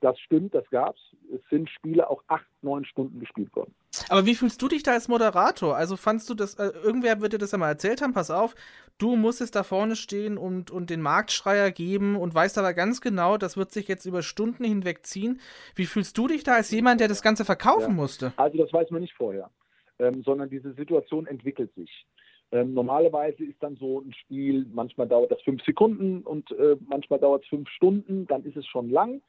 [0.00, 1.00] das stimmt, das gab's.
[1.34, 3.74] Es sind Spiele auch acht, neun Stunden gespielt worden.
[4.08, 5.74] Aber wie fühlst du dich da als Moderator?
[5.74, 8.54] Also fandst du das, äh, irgendwer wird dir das ja mal erzählt haben, pass auf,
[8.98, 13.00] du musst jetzt da vorne stehen und, und den Marktschreier geben und weißt aber ganz
[13.00, 15.40] genau, das wird sich jetzt über Stunden hinweg ziehen.
[15.74, 17.94] Wie fühlst du dich da als jemand, der das Ganze verkaufen ja.
[17.94, 18.32] musste?
[18.36, 19.50] Also das weiß man nicht vorher
[19.98, 22.06] ähm, sondern diese Situation entwickelt sich.
[22.52, 27.18] Ähm, normalerweise ist dann so ein Spiel, manchmal dauert das fünf Sekunden und äh, manchmal
[27.18, 29.20] dauert es fünf Stunden, dann ist es schon lang.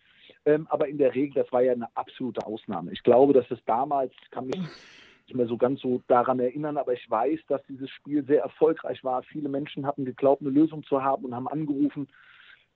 [0.45, 2.91] Ähm, aber in der Regel, das war ja eine absolute Ausnahme.
[2.91, 4.59] Ich glaube, dass es damals, kann mich
[5.27, 9.03] nicht mehr so ganz so daran erinnern, aber ich weiß, dass dieses Spiel sehr erfolgreich
[9.03, 9.23] war.
[9.23, 12.07] Viele Menschen hatten geglaubt, eine Lösung zu haben und haben angerufen.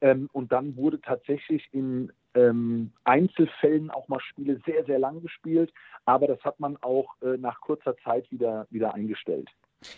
[0.01, 5.71] Ähm, und dann wurde tatsächlich in ähm, Einzelfällen auch mal Spiele sehr, sehr lang gespielt,
[6.05, 9.49] aber das hat man auch äh, nach kurzer Zeit wieder, wieder eingestellt.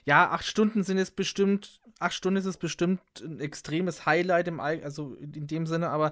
[0.06, 4.62] Ja, acht Stunden sind es bestimmt, acht Stunden ist es bestimmt ein extremes Highlight im
[4.62, 6.12] All, also in dem Sinne, aber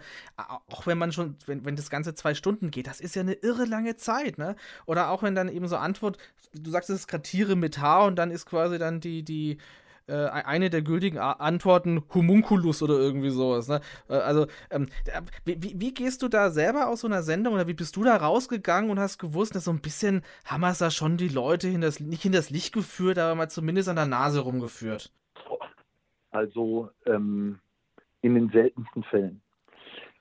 [0.67, 3.33] auch wenn man schon, wenn, wenn das Ganze zwei Stunden geht, das ist ja eine
[3.33, 4.57] irre lange Zeit, ne?
[4.85, 6.17] Oder auch wenn dann eben so Antwort,
[6.53, 9.57] du sagst, es ist gerade Tiere mit H und dann ist quasi dann die, die,
[10.11, 13.67] äh, eine der gültigen Antworten Homunculus oder irgendwie sowas.
[13.67, 13.79] Ne?
[14.09, 14.87] Äh, also, ähm,
[15.45, 18.17] wie, wie, gehst du da selber aus so einer Sendung oder wie bist du da
[18.17, 21.69] rausgegangen und hast gewusst, dass so ein bisschen haben wir es da schon die Leute
[21.69, 25.11] in das, nicht in das Licht geführt, aber mal zumindest an der Nase rumgeführt?
[26.31, 27.59] Also, ähm,
[28.21, 29.41] in den seltensten Fällen.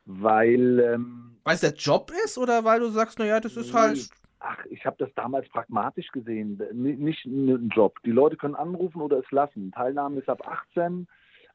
[0.04, 0.80] Weil.
[0.80, 4.64] Ähm, weil es der Job ist oder weil du sagst, naja, das ist halt ach,
[4.70, 7.98] ich habe das damals pragmatisch gesehen, nicht ein Job.
[8.04, 9.70] Die Leute können anrufen oder es lassen.
[9.72, 11.06] Teilnahme ist ab 18.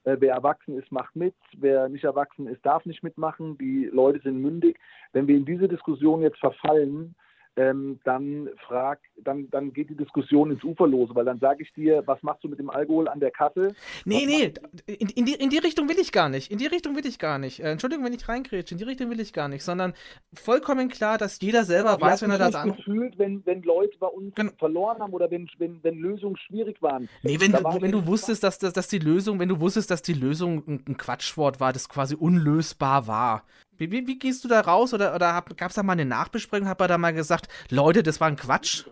[0.04, 1.36] Äh, wer erwachsen ist, macht mit.
[1.58, 3.58] Wer nicht erwachsen ist, darf nicht mitmachen.
[3.58, 4.80] Die Leute sind mündig.
[5.13, 7.15] Wenn wir in diese Diskussion jetzt verfallen,
[7.58, 12.04] ähm, dann frag, dann, dann geht die Diskussion ins Uferlose, weil dann sage ich dir,
[12.06, 13.74] was machst du mit dem Alkohol an der Kasse?
[14.04, 14.54] Nee, nee,
[14.94, 16.52] in, in, die, in die Richtung will ich gar nicht.
[16.52, 17.62] In die Richtung will ich gar nicht.
[17.62, 19.94] Äh, Entschuldigung, wenn ich reingrätsche, in die Richtung will ich gar nicht, sondern
[20.34, 22.74] vollkommen klar, dass jeder selber Ja, weiß, wenn er das an.
[22.76, 26.82] gefühlt, wenn, wenn Leute bei uns Gen- verloren haben oder wenn, wenn, wenn Lösungen schwierig
[26.82, 27.08] waren.
[27.24, 29.60] Nee, wenn du, war wenn ich- du wusstest, dass, dass, dass die Lösung, wenn du
[29.60, 33.44] wusstest, dass die Lösung ein, ein Quatschwort war, das quasi unlösbar war.
[33.78, 34.94] Wie, wie, wie gehst du da raus?
[34.94, 36.68] Oder, oder gab es da mal eine Nachbesprechung?
[36.68, 38.86] Hat man da mal gesagt, Leute, das war ein Quatsch?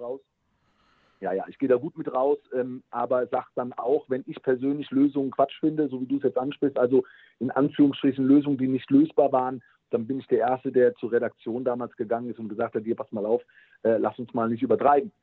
[1.21, 4.41] Ja, ja, ich gehe da gut mit raus, ähm, aber sag dann auch, wenn ich
[4.41, 7.05] persönlich Lösungen Quatsch finde, so wie du es jetzt ansprichst, also
[7.39, 11.63] in Anführungsstrichen Lösungen, die nicht lösbar waren, dann bin ich der Erste, der zur Redaktion
[11.63, 13.41] damals gegangen ist und gesagt hat, hier, pass mal auf,
[13.83, 15.13] äh, lass uns mal nicht übertreiben.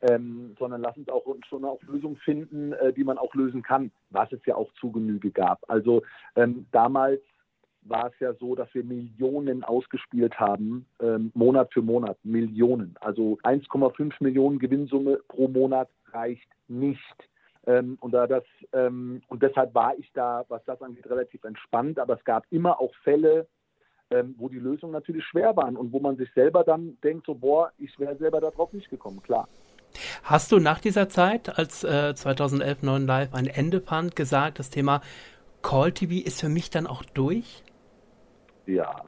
[0.00, 3.90] Ähm, sondern lass uns auch schon auch Lösungen finden, äh, die man auch lösen kann,
[4.10, 5.68] was es ja auch zu Genüge gab.
[5.68, 6.02] Also
[6.36, 7.20] ähm, damals
[7.88, 12.96] war es ja so, dass wir Millionen ausgespielt haben, ähm, Monat für Monat, Millionen.
[13.00, 17.28] Also 1,5 Millionen Gewinnsumme pro Monat reicht nicht.
[17.66, 21.98] Ähm, und, da das, ähm, und deshalb war ich da, was das angeht, relativ entspannt.
[21.98, 23.46] Aber es gab immer auch Fälle,
[24.10, 27.34] ähm, wo die Lösungen natürlich schwer waren und wo man sich selber dann denkt, so,
[27.34, 29.48] boah, ich wäre selber darauf nicht gekommen, klar.
[30.22, 34.70] Hast du nach dieser Zeit, als äh, 2011 9 Live ein Ende fand, gesagt, das
[34.70, 35.00] Thema
[35.62, 37.62] Call TV ist für mich dann auch durch?
[38.68, 39.04] Ja,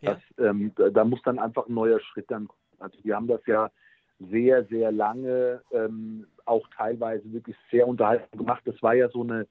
[0.00, 0.14] Ja.
[0.14, 2.60] Das, ähm, da, muss dann einfach ein neuer Schritt dann kommen.
[2.78, 3.70] Also wir haben das ja
[4.18, 8.62] sehr, sehr lange, ähm, auch teilweise wirklich sehr unterhalten gemacht.
[8.64, 9.46] Das war ja so eine,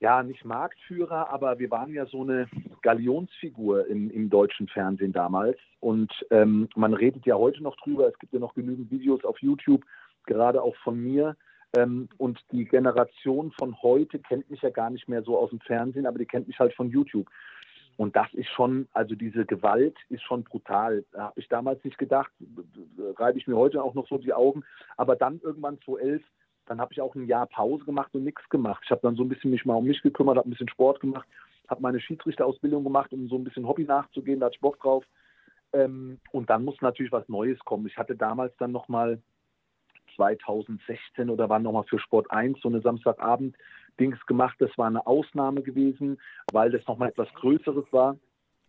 [0.00, 2.48] ja, nicht Marktführer, aber wir waren ja so eine
[2.82, 5.58] Galionsfigur im, im deutschen Fernsehen damals.
[5.80, 8.08] Und ähm, man redet ja heute noch drüber.
[8.08, 9.84] Es gibt ja noch genügend Videos auf YouTube,
[10.26, 11.36] gerade auch von mir.
[11.76, 15.60] Ähm, und die Generation von heute kennt mich ja gar nicht mehr so aus dem
[15.60, 17.28] Fernsehen, aber die kennt mich halt von YouTube.
[17.98, 21.04] Und das ist schon, also diese Gewalt ist schon brutal.
[21.10, 22.30] Da habe ich damals nicht gedacht,
[23.16, 24.62] reibe ich mir heute auch noch so die Augen.
[24.96, 26.22] Aber dann irgendwann 2011,
[26.66, 28.82] dann habe ich auch ein Jahr Pause gemacht und nichts gemacht.
[28.84, 31.00] Ich habe dann so ein bisschen mich mal um mich gekümmert, habe ein bisschen Sport
[31.00, 31.26] gemacht,
[31.66, 35.04] habe meine Schiedsrichterausbildung gemacht, um so ein bisschen Hobby nachzugehen, da hatte ich Bock drauf.
[35.72, 37.88] Ähm, und dann muss natürlich was Neues kommen.
[37.88, 39.20] Ich hatte damals dann nochmal
[40.14, 43.56] 2016 oder wann nochmal für Sport 1 so eine Samstagabend
[43.98, 44.56] Dings gemacht.
[44.58, 46.20] Das war eine Ausnahme gewesen,
[46.52, 48.16] weil das nochmal etwas Größeres war.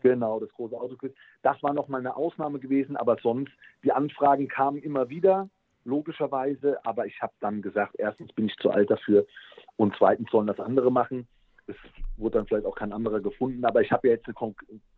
[0.01, 1.13] Genau, das große Autoquiz.
[1.41, 3.51] Das war nochmal eine Ausnahme gewesen, aber sonst,
[3.83, 5.49] die Anfragen kamen immer wieder,
[5.83, 6.77] logischerweise.
[6.85, 9.25] Aber ich habe dann gesagt, erstens bin ich zu alt dafür
[9.75, 11.27] und zweitens sollen das andere machen.
[11.67, 11.75] Es
[12.17, 14.55] wurde dann vielleicht auch kein anderer gefunden, aber ich habe ja jetzt eine,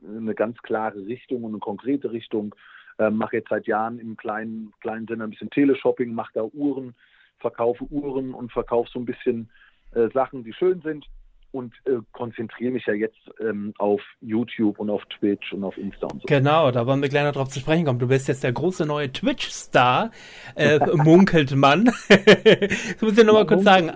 [0.07, 2.55] eine ganz klare Richtung und eine konkrete Richtung.
[2.99, 6.95] Ähm, mache jetzt seit Jahren im kleinen, kleinen Sinne ein bisschen Teleshopping, mache da Uhren,
[7.39, 9.49] verkaufe Uhren und verkaufe so ein bisschen
[9.93, 11.05] äh, Sachen, die schön sind
[11.51, 16.07] und äh, konzentriere mich ja jetzt ähm, auf YouTube und auf Twitch und auf Insta
[16.07, 16.25] und so.
[16.27, 17.99] Genau, da wollen wir gleich noch drauf zu sprechen kommen.
[17.99, 20.11] Du bist jetzt der große neue Twitch-Star,
[20.55, 21.85] äh, munkelt man.
[22.07, 23.91] das muss ich nochmal kurz sagen.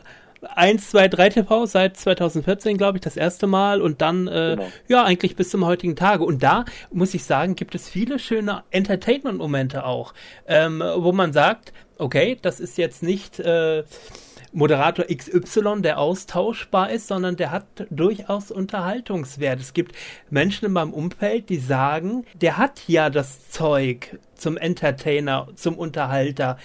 [0.54, 4.68] 1, 2, 3 TV seit 2014, glaube ich, das erste Mal und dann, äh, Genau.
[4.88, 6.24] ja, eigentlich bis zum heutigen Tage.
[6.24, 10.14] Und da, muss ich sagen, gibt es viele schöne Entertainment-Momente auch,
[10.46, 13.84] ähm, wo man sagt, okay, das ist jetzt nicht äh,
[14.56, 19.60] Moderator XY, der austauschbar ist, sondern der hat durchaus Unterhaltungswert.
[19.60, 19.94] Es gibt
[20.30, 26.58] Menschen in meinem Umfeld, die sagen, der hat ja das Zeug zum Entertainer, zum Unterhalter.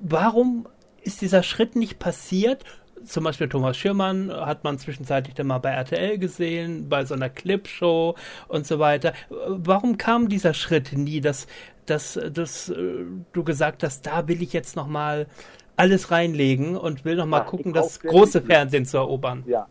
[0.00, 0.66] Warum
[1.02, 2.64] ist dieser Schritt nicht passiert?
[3.04, 7.28] Zum Beispiel Thomas Schirmann hat man zwischenzeitlich dann mal bei RTL gesehen, bei so einer
[7.28, 8.16] Clipshow
[8.48, 9.12] und so weiter.
[9.30, 11.46] Warum kam dieser Schritt nie, dass,
[11.84, 15.28] dass, dass äh, du gesagt hast, da will ich jetzt noch mal
[15.76, 18.42] alles reinlegen und will noch mal Ja, gucken, das große.
[18.42, 19.44] Fernsehen zu erobern?
[19.46, 19.68] Ja,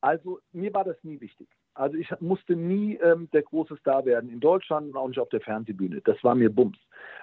[0.00, 1.48] also mir war das nie wichtig.
[1.74, 5.28] Also ich musste nie ähm, der große Star werden in Deutschland und auch nicht auf
[5.28, 6.00] der Fernsehbühne.
[6.02, 6.78] Das war mir Bums.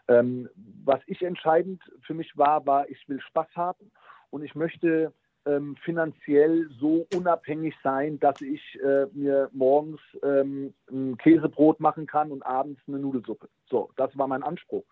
[0.08, 0.50] Ähm,
[0.84, 3.92] was ich entscheidend für mich war, war, ich will Spaß haben
[4.30, 5.12] und ich möchte
[5.46, 12.32] ähm, finanziell so unabhängig sein, dass ich äh, mir morgens ähm, ein Käsebrot machen kann
[12.32, 13.50] und abends eine Nudelsuppe.
[13.70, 14.84] So, das war mein Anspruch.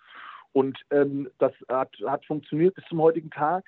[0.54, 3.66] Und ähm, das hat, hat funktioniert bis zum heutigen Tag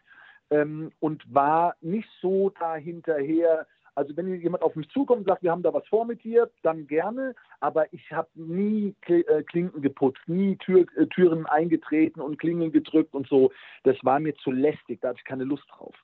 [0.51, 3.67] ähm, und war nicht so dahinterher.
[3.95, 6.49] Also wenn jemand auf mich zukommt und sagt, wir haben da was vor mit dir,
[6.63, 7.33] dann gerne.
[7.59, 13.13] Aber ich habe nie äh, Klinken geputzt, nie Tür, äh, Türen eingetreten und Klingeln gedrückt
[13.13, 13.51] und so.
[13.83, 15.95] Das war mir zu lästig, da hatte ich keine Lust drauf.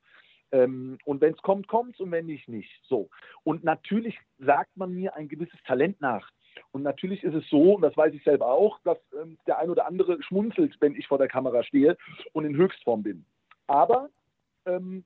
[0.51, 2.71] Ähm, und wenn es kommt, kommt es und wenn nicht, nicht.
[2.83, 3.09] So.
[3.43, 6.29] Und natürlich sagt man mir ein gewisses Talent nach.
[6.71, 9.69] Und natürlich ist es so, und das weiß ich selber auch, dass ähm, der ein
[9.69, 11.97] oder andere schmunzelt, wenn ich vor der Kamera stehe
[12.33, 13.25] und in Höchstform bin.
[13.67, 14.09] Aber
[14.65, 15.03] ähm,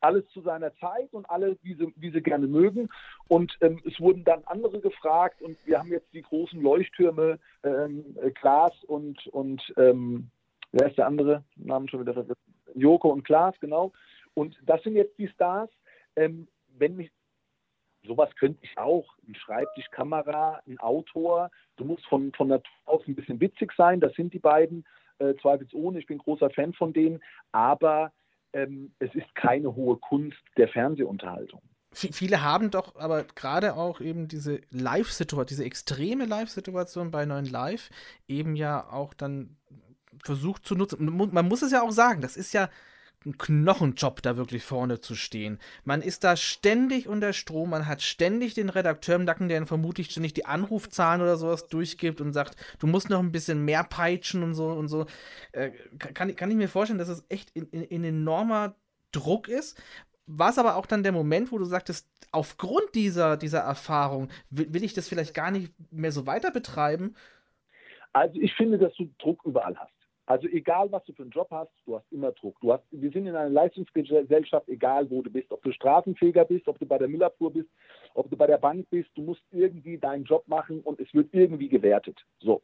[0.00, 2.88] alles zu seiner Zeit und alle, wie sie, wie sie gerne mögen.
[3.28, 8.16] Und ähm, es wurden dann andere gefragt und wir haben jetzt die großen Leuchttürme, ähm,
[8.22, 10.30] äh, Klaas und, und ähm,
[10.72, 11.44] wer ist der andere?
[11.56, 12.24] Namen schon wieder.
[12.74, 13.92] Joko und Klaas, genau.
[14.34, 15.70] Und das sind jetzt die Stars.
[16.16, 17.10] Ähm, wenn mich,
[18.06, 19.06] sowas könnte ich auch.
[19.26, 21.50] Ein Schreibtisch, Kamera, ein Autor.
[21.76, 24.00] Du musst von, von Natur aus ein bisschen witzig sein.
[24.00, 24.84] Das sind die beiden,
[25.18, 25.98] äh, zweifelsohne.
[25.98, 27.22] Ich bin großer Fan von denen.
[27.52, 28.12] Aber
[28.52, 31.62] ähm, es ist keine hohe Kunst der Fernsehunterhaltung.
[31.92, 37.90] Viele haben doch aber gerade auch eben diese Live-Situation, diese extreme Live-Situation bei Neuen Live
[38.28, 39.56] eben ja auch dann
[40.22, 41.04] versucht zu nutzen.
[41.04, 42.68] Man muss es ja auch sagen, das ist ja
[43.26, 45.58] ein Knochenjob, da wirklich vorne zu stehen.
[45.84, 49.66] Man ist da ständig unter Strom, man hat ständig den Redakteur im Nacken, der dann
[49.66, 53.84] vermutlich ständig die Anrufzahlen oder sowas durchgibt und sagt, du musst noch ein bisschen mehr
[53.84, 55.04] peitschen und so und so.
[55.52, 58.74] Äh, kann, kann ich mir vorstellen, dass es echt in, in, in enormer
[59.12, 59.80] Druck ist.
[60.26, 64.72] War es aber auch dann der Moment, wo du sagtest, aufgrund dieser, dieser Erfahrung will,
[64.72, 67.16] will ich das vielleicht gar nicht mehr so weiter betreiben?
[68.12, 69.99] Also ich finde, dass du Druck überall hast.
[70.30, 72.54] Also egal, was du für einen Job hast, du hast immer Druck.
[72.60, 76.68] Du hast, wir sind in einer Leistungsgesellschaft, egal wo du bist, ob du Straßenfeger bist,
[76.68, 77.68] ob du bei der Müllabfuhr bist,
[78.14, 81.34] ob du bei der Bank bist, du musst irgendwie deinen Job machen und es wird
[81.34, 82.16] irgendwie gewertet.
[82.38, 82.62] So.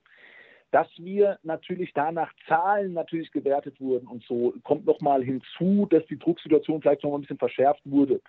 [0.70, 6.20] Dass wir natürlich danach Zahlen natürlich gewertet wurden und so, kommt nochmal hinzu, dass die
[6.20, 8.20] Drucksituation vielleicht noch ein bisschen verschärft wurde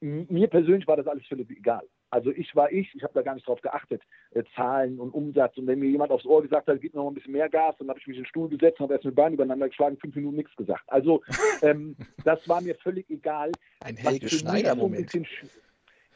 [0.00, 1.86] mir persönlich war das alles völlig egal.
[2.10, 5.56] Also ich war ich, ich habe da gar nicht drauf geachtet, äh, Zahlen und Umsatz.
[5.58, 7.74] Und wenn mir jemand aufs Ohr gesagt hat, gib mir noch ein bisschen mehr Gas,
[7.78, 9.98] dann habe ich mich in den Stuhl gesetzt und habe erst mit Beinen übereinander geschlagen,
[9.98, 10.84] fünf Minuten nichts gesagt.
[10.86, 11.22] Also
[11.62, 13.52] ähm, das war mir völlig egal.
[13.84, 15.10] Ein Helge Schneider-Moment.
[15.10, 15.20] So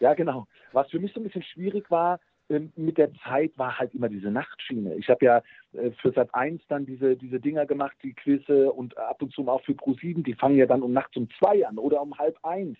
[0.01, 0.47] ja, genau.
[0.73, 4.09] Was für mich so ein bisschen schwierig war, ähm, mit der Zeit war halt immer
[4.09, 4.97] diese Nachtschiene.
[4.97, 8.97] Ich habe ja äh, für Sat 1 dann diese, diese Dinger gemacht, die Quizze und
[8.99, 11.67] ab und zu auch für Pro 7, die fangen ja dann um nachts um zwei
[11.67, 12.77] an oder um halb eins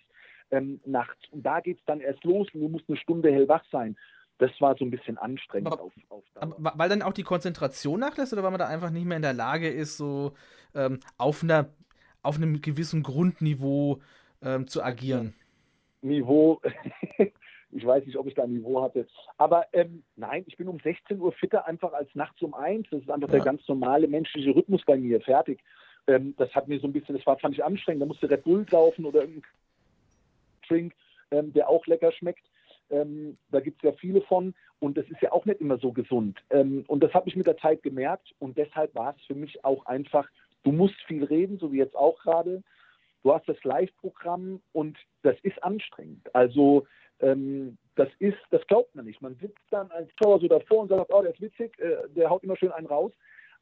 [0.51, 1.21] ähm, nachts.
[1.31, 3.97] Und da geht es dann erst los und du musst eine Stunde hellwach sein.
[4.37, 7.99] Das war so ein bisschen anstrengend aber, auf, auf aber, Weil dann auch die Konzentration
[7.99, 10.33] nachlässt oder weil man da einfach nicht mehr in der Lage ist, so
[10.73, 11.69] ähm, auf, einer,
[12.23, 14.01] auf einem gewissen Grundniveau
[14.41, 15.35] ähm, zu agieren?
[16.01, 16.59] Niveau,
[17.71, 19.07] ich weiß nicht, ob ich da ein Niveau hatte.
[19.37, 22.87] Aber ähm, nein, ich bin um 16 Uhr fitter einfach als nachts um eins.
[22.89, 23.35] Das ist einfach ja.
[23.35, 25.21] der ganz normale menschliche Rhythmus bei mir.
[25.21, 25.59] Fertig.
[26.07, 28.01] Ähm, das hat mir so ein bisschen, das war, fand ich anstrengend.
[28.01, 29.43] Da musste Red Bull laufen oder irgendein
[30.67, 30.93] Drink,
[31.31, 32.45] ähm, der auch lecker schmeckt.
[32.89, 35.91] Ähm, da gibt es ja viele von und das ist ja auch nicht immer so
[35.93, 36.39] gesund.
[36.49, 39.63] Ähm, und das habe ich mit der Zeit gemerkt und deshalb war es für mich
[39.63, 40.27] auch einfach,
[40.63, 42.61] du musst viel reden, so wie jetzt auch gerade.
[43.23, 46.33] Du hast das Live-Programm und das ist anstrengend.
[46.35, 46.85] Also
[47.19, 49.21] ähm, das ist, das glaubt man nicht.
[49.21, 52.29] Man sitzt dann als Zuschauer so davor und sagt, oh, der ist witzig, äh, der
[52.29, 53.13] haut immer schön einen raus.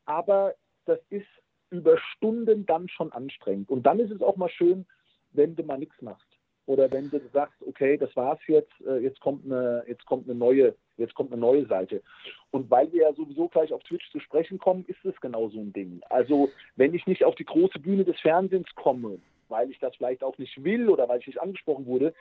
[0.06, 1.28] Aber das ist
[1.70, 3.70] über Stunden dann schon anstrengend.
[3.70, 4.88] Und dann ist es auch mal schön,
[5.34, 6.29] wenn du mal nichts machst
[6.70, 10.38] oder wenn du sagst, okay, das war's jetzt, äh, jetzt kommt eine, jetzt kommt eine
[10.38, 12.04] neue, jetzt kommt eine neue Seite.
[12.52, 15.60] Und weil wir ja sowieso gleich auf Twitch zu sprechen kommen, ist es genau so
[15.60, 16.00] ein Ding.
[16.12, 20.24] Also wenn ich nicht auf die große Bühne des Fernsehens komme, weil ich das vielleicht
[20.24, 22.14] auch nicht will oder weil ich nicht angesprochen wurde.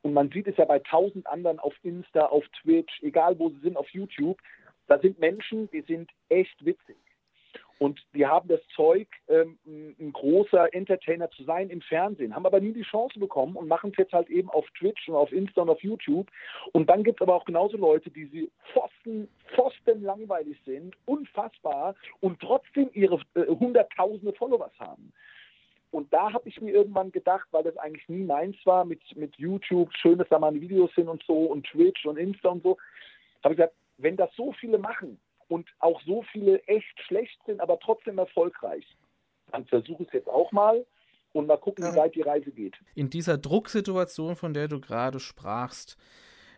[0.00, 3.60] Und man sieht es ja bei tausend anderen auf Insta, auf Twitch, egal wo sie
[3.60, 4.38] sind, auf YouTube.
[4.86, 6.96] Da sind Menschen, die sind echt witzig.
[7.80, 12.60] Und die haben das Zeug, ähm, ein großer Entertainer zu sein im Fernsehen, haben aber
[12.60, 15.62] nie die Chance bekommen und machen es jetzt halt eben auf Twitch und auf Insta
[15.62, 16.30] und auf YouTube.
[16.72, 21.94] Und dann gibt es aber auch genauso Leute, die sie pfosten, pfosten langweilig sind, unfassbar
[22.20, 25.10] und trotzdem ihre äh, hunderttausende Followers haben.
[25.90, 29.36] Und da habe ich mir irgendwann gedacht, weil das eigentlich nie meins war, mit, mit
[29.36, 32.76] YouTube, schön, dass da mal Videos sind und so und Twitch und Insta und so,
[33.42, 35.18] habe ich gesagt, wenn das so viele machen,
[35.50, 38.86] und auch so viele echt schlecht sind, aber trotzdem erfolgreich.
[39.50, 40.86] Dann versuche es jetzt auch mal
[41.32, 42.76] und mal gucken, wie weit die Reise geht.
[42.94, 45.96] In dieser Drucksituation, von der du gerade sprachst,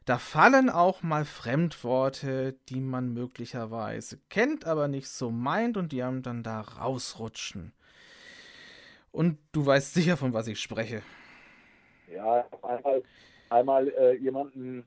[0.05, 6.03] da fallen auch mal Fremdworte, die man möglicherweise kennt, aber nicht so meint und die
[6.03, 7.73] einem dann da rausrutschen.
[9.11, 11.03] Und du weißt sicher, von was ich spreche.
[12.13, 13.03] Ja, einmal,
[13.49, 14.85] einmal äh, jemanden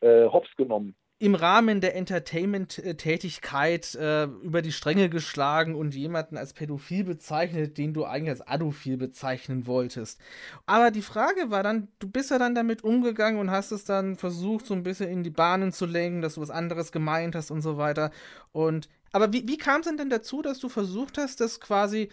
[0.00, 6.54] äh, hops genommen im Rahmen der Entertainment-Tätigkeit äh, über die Stränge geschlagen und jemanden als
[6.54, 10.18] pädophil bezeichnet, den du eigentlich als adophil bezeichnen wolltest.
[10.64, 14.16] Aber die Frage war dann, du bist ja dann damit umgegangen und hast es dann
[14.16, 17.50] versucht, so ein bisschen in die Bahnen zu lenken, dass du was anderes gemeint hast
[17.50, 18.12] und so weiter.
[18.52, 22.08] Und aber wie, wie kam es denn, denn dazu, dass du versucht hast, das quasi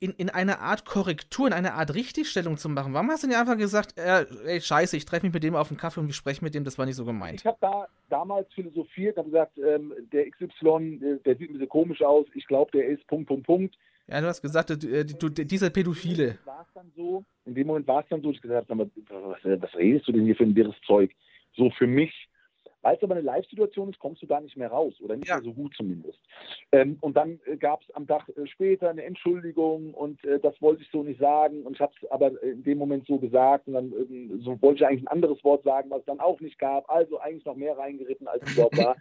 [0.00, 2.92] in, in eine Art Korrektur, in eine Art Richtigstellung zu machen?
[2.92, 5.70] Warum hast du nicht einfach gesagt, äh, ey, scheiße, ich treffe mich mit dem auf
[5.70, 7.40] einen Kaffee und wir sprechen mit dem, das war nicht so gemeint?
[7.40, 11.68] Ich habe da damals philosophiert, habe gesagt, ähm, der XY, der, der sieht ein bisschen
[11.68, 13.76] komisch aus, ich glaube, der ist Punkt, Punkt, Punkt.
[14.08, 16.38] Ja, du hast gesagt, du, du, dieser Pädophile.
[16.94, 20.12] So, in dem Moment war es dann so, ich gesagt habe, was, was redest du
[20.12, 21.10] denn hier für ein wirres Zeug?
[21.56, 22.12] So für mich
[22.86, 25.34] weil es aber eine Live-Situation ist, kommst du da nicht mehr raus oder nicht ja.
[25.34, 26.20] mehr so gut zumindest.
[26.70, 30.54] Ähm, und dann äh, gab es am Tag äh, später eine Entschuldigung und äh, das
[30.62, 33.66] wollte ich so nicht sagen und ich habe es aber in dem Moment so gesagt
[33.66, 36.38] und dann ähm, so wollte ich eigentlich ein anderes Wort sagen, was es dann auch
[36.40, 36.88] nicht gab.
[36.88, 38.96] Also eigentlich noch mehr reingeritten, als es überhaupt war.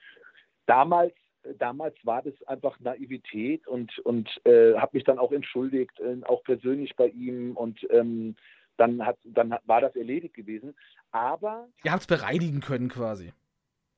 [0.66, 1.14] Damals
[1.60, 6.44] damals war das einfach Naivität und, und äh, habe mich dann auch entschuldigt, äh, auch
[6.44, 8.36] persönlich bei ihm und ähm,
[8.78, 10.74] dann, hat, dann war das erledigt gewesen.
[11.12, 11.68] Aber.
[11.84, 13.32] Ihr habt es bereinigen können quasi.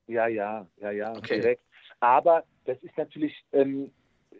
[0.08, 1.40] Ja, ja, ja, ja, okay.
[1.40, 1.62] direkt.
[2.00, 3.92] Aber das ist natürlich, ähm,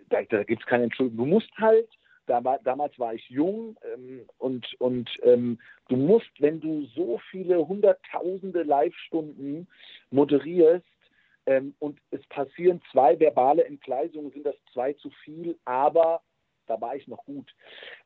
[0.09, 1.27] da, da gibt es keine Entschuldigung.
[1.27, 1.89] Du musst halt,
[2.27, 5.59] da war, damals war ich jung ähm, und, und ähm,
[5.89, 9.67] du musst, wenn du so viele hunderttausende Live-Stunden
[10.11, 10.87] moderierst
[11.47, 16.23] ähm, und es passieren zwei verbale Entgleisungen, sind das zwei zu viel, aber
[16.69, 17.55] da war ich noch gut.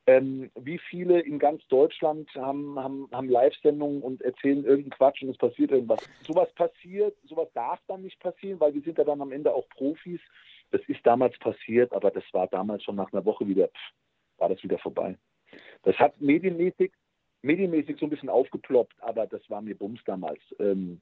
[0.06, 5.30] Ähm, wie viele in ganz Deutschland haben, haben, haben Live-Sendungen und erzählen irgendeinen Quatsch und
[5.30, 6.00] es passiert irgendwas.
[6.26, 9.68] Sowas passiert, sowas darf dann nicht passieren, weil wir sind ja dann am Ende auch
[9.70, 10.20] Profis.
[10.70, 13.92] Das ist damals passiert, aber das war damals schon nach einer Woche wieder, pff,
[14.38, 15.16] war das wieder vorbei.
[15.82, 16.92] Das hat medienmäßig,
[17.42, 20.40] medienmäßig so ein bisschen aufgeploppt, aber das war mir Bums damals.
[20.58, 21.00] Ähm,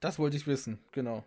[0.00, 1.24] das wollte ich wissen, genau.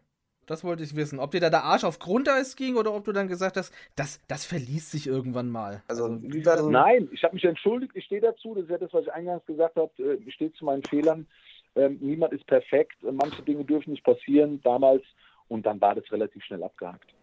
[0.48, 1.20] Das wollte ich wissen.
[1.20, 4.20] Ob dir da der Arsch auf Grundeis ging oder ob du dann gesagt hast, das,
[4.28, 5.84] das verließ sich irgendwann mal.
[5.88, 6.70] Also, also?
[6.70, 8.56] Nein, ich habe mich entschuldigt, ich stehe dazu.
[8.56, 9.92] Das ist ja das, was ich eingangs gesagt habe.
[10.00, 11.28] Äh, ich stehe zu meinen Fehlern.
[11.76, 12.96] Ähm, niemand ist perfekt.
[13.04, 15.04] Manche Dinge dürfen nicht passieren damals.
[15.50, 17.14] Und dann war das relativ schnell abgehakt.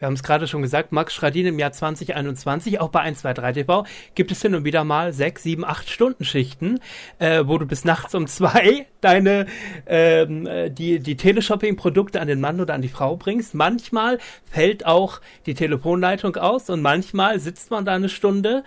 [0.00, 3.84] Wir haben es gerade schon gesagt, Max Schradin im Jahr 2021, auch bei 123 TV,
[4.14, 6.80] gibt es hin und wieder mal sechs, sieben, acht Stunden Schichten,
[7.18, 9.44] äh, wo du bis nachts um zwei deine
[9.86, 13.54] ähm, äh, die, die Teleshopping-Produkte an den Mann oder an die Frau bringst.
[13.54, 14.18] Manchmal
[14.50, 18.64] fällt auch die Telefonleitung aus und manchmal sitzt man da eine Stunde,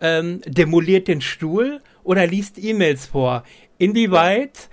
[0.00, 3.44] ähm, demoliert den Stuhl oder liest E-Mails vor.
[3.76, 4.70] Inwieweit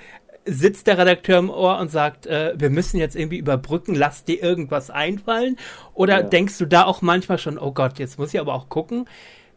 [0.48, 4.42] sitzt der Redakteur im Ohr und sagt, äh, wir müssen jetzt irgendwie überbrücken, lass dir
[4.42, 5.58] irgendwas einfallen?
[5.94, 6.24] Oder ja.
[6.24, 9.06] denkst du da auch manchmal schon, oh Gott, jetzt muss ich aber auch gucken,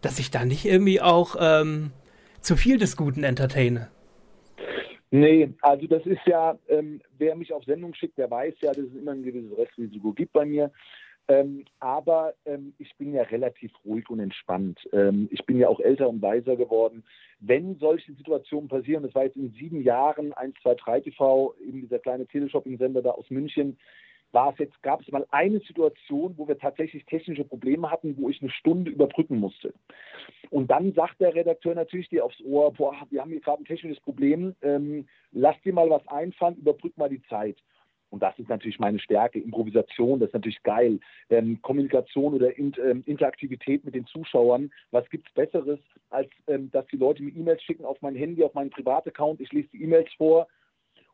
[0.03, 1.93] dass ich da nicht irgendwie auch ähm,
[2.41, 3.89] zu viel des Guten entertaine?
[5.13, 8.85] Nee, also das ist ja, ähm, wer mich auf Sendung schickt, der weiß ja, dass
[8.85, 10.71] es immer ein gewisses Restrisiko gibt bei mir.
[11.29, 14.81] Ähm, aber ähm, ich bin ja relativ ruhig und entspannt.
[14.93, 17.05] Ähm, ich bin ja auch älter und weiser geworden.
[17.39, 21.83] Wenn solche Situationen passieren, das war jetzt in sieben Jahren 1, 2, 3 TV, eben
[21.83, 23.79] dieser kleine Teleshopping-Sender da aus München,
[24.33, 28.29] war es jetzt, gab es mal eine Situation, wo wir tatsächlich technische Probleme hatten, wo
[28.29, 29.73] ich eine Stunde überbrücken musste.
[30.51, 33.67] Und dann sagt der Redakteur natürlich dir aufs Ohr, boah, wir haben hier gerade ein
[33.67, 37.57] technisches Problem, ähm, lass dir mal was einfallen, überbrück mal die Zeit.
[38.11, 39.39] Und das ist natürlich meine Stärke.
[39.39, 40.99] Improvisation, das ist natürlich geil.
[41.31, 44.73] Ähm, Kommunikation oder in, ähm, Interaktivität mit den Zuschauern.
[44.91, 45.79] Was gibt es Besseres,
[46.11, 49.41] als ähm, dass die Leute mir E-Mails schicken auf mein Handy, auf meinen Privataccount.
[49.41, 50.49] Ich lese die E-Mails vor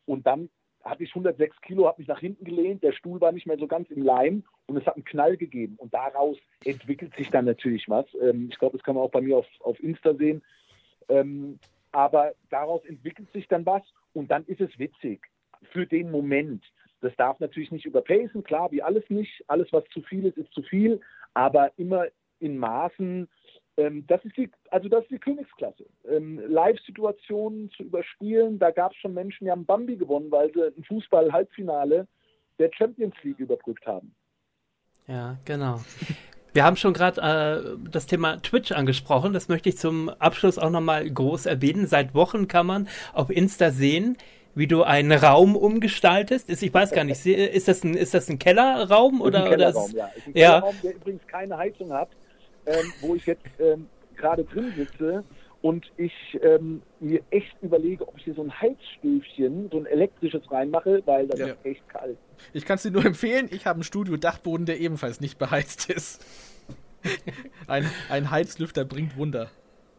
[0.06, 0.48] und dann
[0.82, 3.66] hatte ich 106 Kilo, habe mich nach hinten gelehnt, der Stuhl war nicht mehr so
[3.66, 5.74] ganz im Leim und es hat einen Knall gegeben.
[5.78, 8.06] Und daraus entwickelt sich dann natürlich was.
[8.22, 10.42] Ähm, ich glaube, das kann man auch bei mir auf, auf Insta sehen.
[11.08, 11.58] Ähm,
[11.92, 13.82] aber daraus entwickelt sich dann was
[14.12, 15.20] und dann ist es witzig
[15.72, 16.64] für den Moment.
[17.00, 19.44] Das darf natürlich nicht überpacen, klar, wie alles nicht.
[19.48, 21.00] Alles, was zu viel ist, ist zu viel,
[21.34, 22.06] aber immer
[22.40, 23.28] in Maßen.
[23.76, 25.84] Ähm, das ist die, also das ist die Königsklasse.
[26.08, 30.62] Ähm, Live-Situationen zu überspielen, da gab es schon Menschen, die haben Bambi gewonnen, weil sie
[30.62, 32.06] ein Fußball-Halbfinale
[32.58, 34.14] der Champions League überbrückt haben.
[35.06, 35.80] Ja, genau.
[36.52, 39.34] Wir haben schon gerade äh, das Thema Twitch angesprochen.
[39.34, 41.86] Das möchte ich zum Abschluss auch nochmal groß erwähnen.
[41.86, 44.16] Seit Wochen kann man auf Insta sehen,
[44.56, 46.48] wie du einen Raum umgestaltest.
[46.48, 49.44] Ist, ich weiß gar nicht, ist das ein, ist das ein Kellerraum oder?
[49.44, 50.06] Ein Kellerraum, oder ja.
[50.16, 50.48] Ist ein ja.
[50.48, 52.08] Kellerraum, der übrigens keine Heizung hat,
[52.64, 53.86] ähm, wo ich jetzt ähm,
[54.16, 55.22] gerade drin sitze
[55.60, 60.50] und ich ähm, mir echt überlege, ob ich hier so ein Heizstöfchen, so ein elektrisches
[60.50, 61.46] reinmache, weil das ja.
[61.48, 62.16] ist echt kalt.
[62.54, 66.24] Ich kann es dir nur empfehlen, ich habe einen Studio-Dachboden, der ebenfalls nicht beheizt ist.
[67.66, 69.50] ein, ein Heizlüfter bringt Wunder.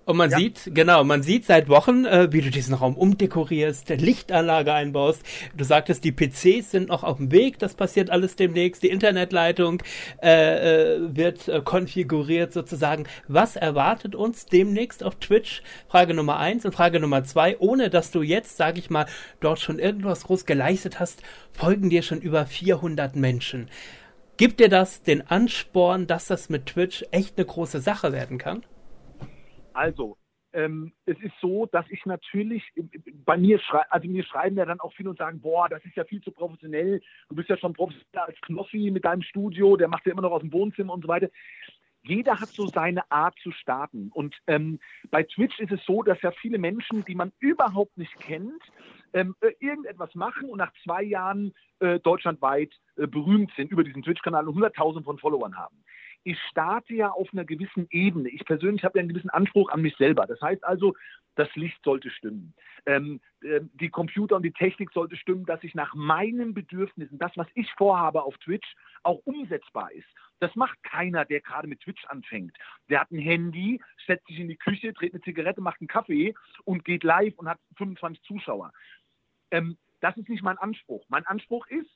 [0.07, 0.37] Und man ja.
[0.37, 5.21] sieht, genau, man sieht seit Wochen, äh, wie du diesen Raum umdekorierst, Lichtanlage einbaust.
[5.53, 8.83] Du sagtest, die PCs sind noch auf dem Weg, das passiert alles demnächst.
[8.83, 9.83] Die Internetleitung
[10.23, 13.03] äh, äh, wird äh, konfiguriert sozusagen.
[13.27, 15.61] Was erwartet uns demnächst auf Twitch?
[15.89, 19.07] Frage Nummer eins und Frage Nummer zwei, ohne dass du jetzt, sage ich mal,
[19.41, 23.67] dort schon irgendwas groß geleistet hast, folgen dir schon über 400 Menschen.
[24.37, 28.63] Gibt dir das den Ansporn, dass das mit Twitch echt eine große Sache werden kann?
[29.77, 30.17] Also,
[30.53, 32.63] ähm, es ist so, dass ich natürlich
[33.25, 35.95] bei mir schreibe, also mir schreiben ja dann auch viele und sagen, boah, das ist
[35.95, 36.99] ja viel zu professionell.
[37.29, 40.31] Du bist ja schon professioneller als Knossi mit deinem Studio, der macht ja immer noch
[40.31, 41.29] aus dem Wohnzimmer und so weiter.
[42.01, 44.09] Jeder hat so seine Art zu starten.
[44.11, 44.79] Und ähm,
[45.11, 48.63] bei Twitch ist es so, dass ja viele Menschen, die man überhaupt nicht kennt,
[49.13, 54.01] ähm, äh, irgendetwas machen und nach zwei Jahren äh, deutschlandweit äh, berühmt sind über diesen
[54.01, 55.83] Twitch-Kanal und 100.000 von Followern haben
[56.27, 58.27] ich starte ja auf einer gewissen Ebene.
[58.27, 60.27] Ich persönlich habe ja einen gewissen Anspruch an mich selber.
[60.27, 60.93] Das heißt also,
[61.35, 62.53] das Licht sollte stimmen.
[62.85, 67.31] Ähm, äh, die Computer und die Technik sollte stimmen, dass ich nach meinen Bedürfnissen, das,
[67.35, 70.07] was ich vorhabe auf Twitch, auch umsetzbar ist.
[70.39, 72.57] Das macht keiner, der gerade mit Twitch anfängt.
[72.89, 76.35] Der hat ein Handy, setzt sich in die Küche, dreht eine Zigarette, macht einen Kaffee
[76.65, 78.73] und geht live und hat 25 Zuschauer.
[79.51, 81.05] Ähm, das ist nicht mein Anspruch.
[81.07, 81.89] Mein Anspruch ist,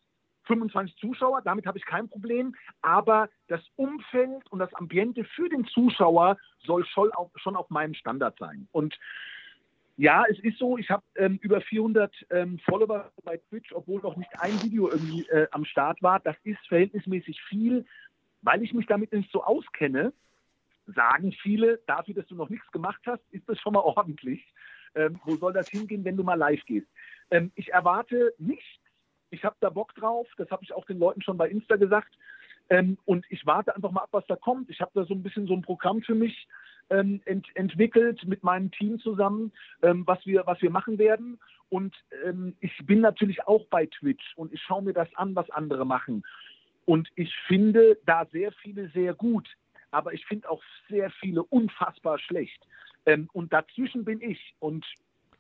[0.46, 5.66] 25 Zuschauer, damit habe ich kein Problem, aber das Umfeld und das Ambiente für den
[5.66, 8.68] Zuschauer soll schon auf, schon auf meinem Standard sein.
[8.72, 8.98] Und
[9.98, 14.16] ja, es ist so, ich habe ähm, über 400 ähm, Follower bei Twitch, obwohl noch
[14.16, 16.20] nicht ein Video irgendwie äh, am Start war.
[16.20, 17.86] Das ist verhältnismäßig viel,
[18.42, 20.12] weil ich mich damit nicht so auskenne.
[20.88, 24.44] Sagen viele, dafür, dass du noch nichts gemacht hast, ist das schon mal ordentlich.
[24.96, 26.88] Ähm, wo soll das hingehen, wenn du mal live gehst?
[27.30, 28.81] Ähm, ich erwarte nicht
[29.32, 32.14] ich habe da Bock drauf, das habe ich auch den Leuten schon bei Insta gesagt.
[32.70, 34.70] Ähm, und ich warte einfach mal ab, was da kommt.
[34.70, 36.48] Ich habe da so ein bisschen so ein Programm für mich
[36.90, 39.52] ähm, ent entwickelt mit meinem Team zusammen,
[39.82, 41.40] ähm, was, wir, was wir machen werden.
[41.70, 45.50] Und ähm, ich bin natürlich auch bei Twitch und ich schaue mir das an, was
[45.50, 46.24] andere machen.
[46.86, 49.48] Und ich finde da sehr viele sehr gut,
[49.92, 52.68] aber ich finde auch sehr viele unfassbar schlecht.
[53.06, 54.56] Ähm, und dazwischen bin ich.
[54.60, 54.86] Und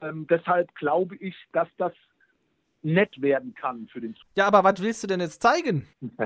[0.01, 1.93] ähm, deshalb glaube ich, dass das
[2.83, 5.87] nett werden kann für den Ja, aber was willst du denn jetzt zeigen?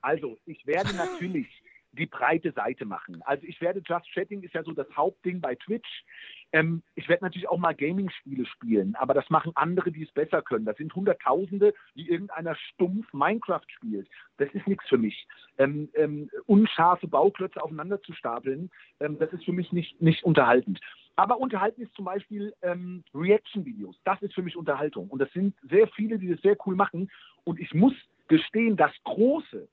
[0.00, 1.48] also, ich werde natürlich
[1.92, 3.22] die breite Seite machen.
[3.24, 6.04] Also ich werde Just Chatting ist ja so das Hauptding bei Twitch.
[6.52, 10.42] Ähm, ich werde natürlich auch mal Gaming-Spiele spielen, aber das machen andere, die es besser
[10.42, 10.64] können.
[10.64, 14.08] Das sind Hunderttausende, die irgendeiner stumpf Minecraft spielt.
[14.38, 15.26] Das ist nichts für mich.
[15.58, 18.70] Ähm, ähm, unscharfe Bauklötze aufeinander zu stapeln,
[19.00, 20.80] ähm, das ist für mich nicht, nicht unterhaltend.
[21.18, 23.96] Aber unterhalten ist zum Beispiel ähm, Reaction-Videos.
[24.04, 25.08] Das ist für mich Unterhaltung.
[25.08, 27.10] Und das sind sehr viele, die das sehr cool machen.
[27.42, 27.92] Und ich muss
[28.28, 29.66] gestehen, das große,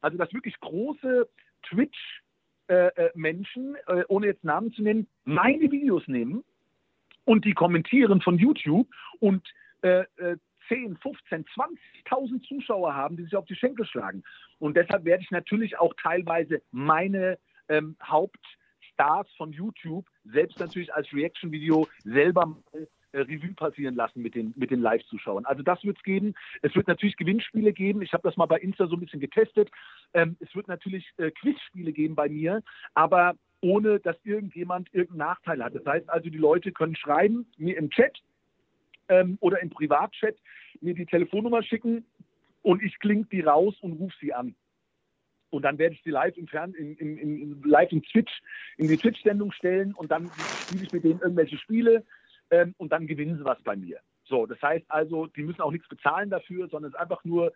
[0.00, 1.28] also das wirklich große
[1.68, 6.42] Twitch-Menschen, äh, äh, ohne jetzt Namen zu nennen, meine Videos nehmen
[7.24, 8.88] und die kommentieren von YouTube
[9.20, 9.46] und
[9.82, 10.02] äh,
[10.66, 11.44] 10, 15,
[12.08, 14.24] 20.000 Zuschauer haben, die sich auf die Schenkel schlagen.
[14.58, 17.38] Und deshalb werde ich natürlich auch teilweise meine
[17.68, 18.58] ähm, Haupt-
[18.98, 24.52] Stars von YouTube selbst natürlich als Reaction-Video selber mal äh, Revue passieren lassen mit den,
[24.56, 25.46] mit den Live-Zuschauern.
[25.46, 26.34] Also das wird es geben.
[26.62, 28.02] Es wird natürlich Gewinnspiele geben.
[28.02, 29.70] Ich habe das mal bei Insta so ein bisschen getestet.
[30.14, 32.62] Ähm, es wird natürlich äh, Quizspiele geben bei mir,
[32.94, 35.74] aber ohne dass irgendjemand irgendeinen Nachteil hat.
[35.74, 38.18] Das heißt also, die Leute können schreiben, mir im Chat
[39.08, 40.36] ähm, oder im Privatchat
[40.80, 42.04] mir die Telefonnummer schicken
[42.62, 44.54] und ich klinge die raus und rufe sie an.
[45.50, 48.32] Und dann werde ich sie live im Fern, in, in, in, live in Twitch,
[48.76, 50.30] in die Twitch-Sendung stellen und dann
[50.66, 52.04] spiele ich mit denen irgendwelche Spiele
[52.50, 53.98] ähm, und dann gewinnen sie was bei mir.
[54.24, 57.52] So, das heißt also, die müssen auch nichts bezahlen dafür, sondern es ist einfach nur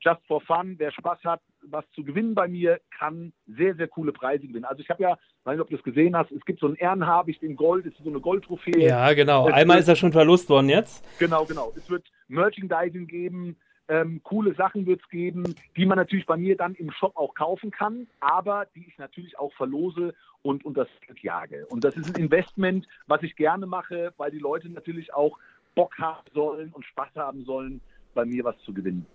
[0.00, 0.74] just for fun.
[0.78, 4.64] Wer Spaß hat, was zu gewinnen bei mir, kann sehr, sehr coole Preise gewinnen.
[4.64, 6.74] Also ich habe ja, weiß nicht, ob du es gesehen hast, es gibt so ein
[6.74, 8.78] Ehrenhabicht in Gold, das ist so eine Goldtrophäe.
[8.78, 9.48] Ja, genau.
[9.48, 11.04] Es Einmal wird, ist er schon verlust worden jetzt.
[11.18, 11.72] Genau, genau.
[11.76, 13.56] Es wird Merchandising geben,
[13.90, 17.34] ähm, coole Sachen wird es geben, die man natürlich bei mir dann im Shop auch
[17.34, 21.66] kaufen kann, aber die ich natürlich auch verlose und unter das jage.
[21.66, 25.38] Und das ist ein Investment, was ich gerne mache, weil die Leute natürlich auch
[25.74, 27.80] Bock haben sollen und Spaß haben sollen,
[28.14, 29.06] bei mir was zu gewinnen.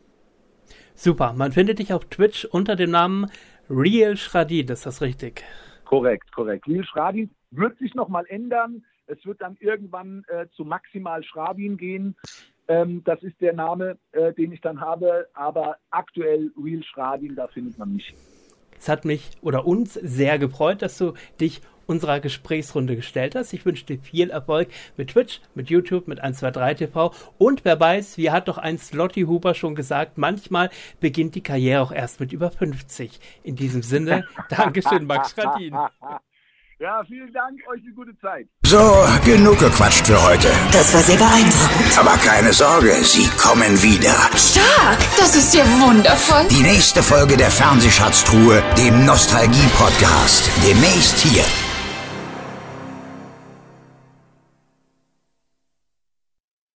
[0.93, 3.31] Super, man findet dich auf Twitch unter dem Namen
[3.69, 5.43] Real Schradin, ist das richtig?
[5.85, 6.67] Korrekt, korrekt.
[6.67, 8.83] Real Schradin wird sich nochmal ändern.
[9.07, 12.15] Es wird dann irgendwann äh, zu Maximal Schrabin gehen.
[12.67, 17.47] Ähm, das ist der Name, äh, den ich dann habe, aber aktuell Real Schradin, da
[17.47, 18.13] findet man mich.
[18.79, 23.53] Es hat mich oder uns sehr gefreut, dass du dich unserer Gesprächsrunde gestellt hast.
[23.53, 28.17] Ich wünsche dir viel Erfolg mit Twitch, mit YouTube, mit 123 TV und wer weiß,
[28.17, 32.33] wie hat doch ein Slotty Huber schon gesagt, manchmal beginnt die Karriere auch erst mit
[32.33, 33.19] über 50.
[33.43, 35.75] In diesem Sinne, Dankeschön, Max Schradin.
[36.77, 38.47] Ja, vielen Dank, euch eine gute Zeit.
[38.65, 40.49] So, genug gequatscht für heute.
[40.73, 41.97] Das war sehr beeindruckend.
[41.97, 44.13] Aber keine Sorge, sie kommen wieder.
[44.35, 46.45] Stark, das ist ja wundervoll.
[46.49, 50.49] Die nächste Folge der Fernsehschatztruhe, dem Nostalgie-Podcast.
[50.67, 51.45] Demnächst hier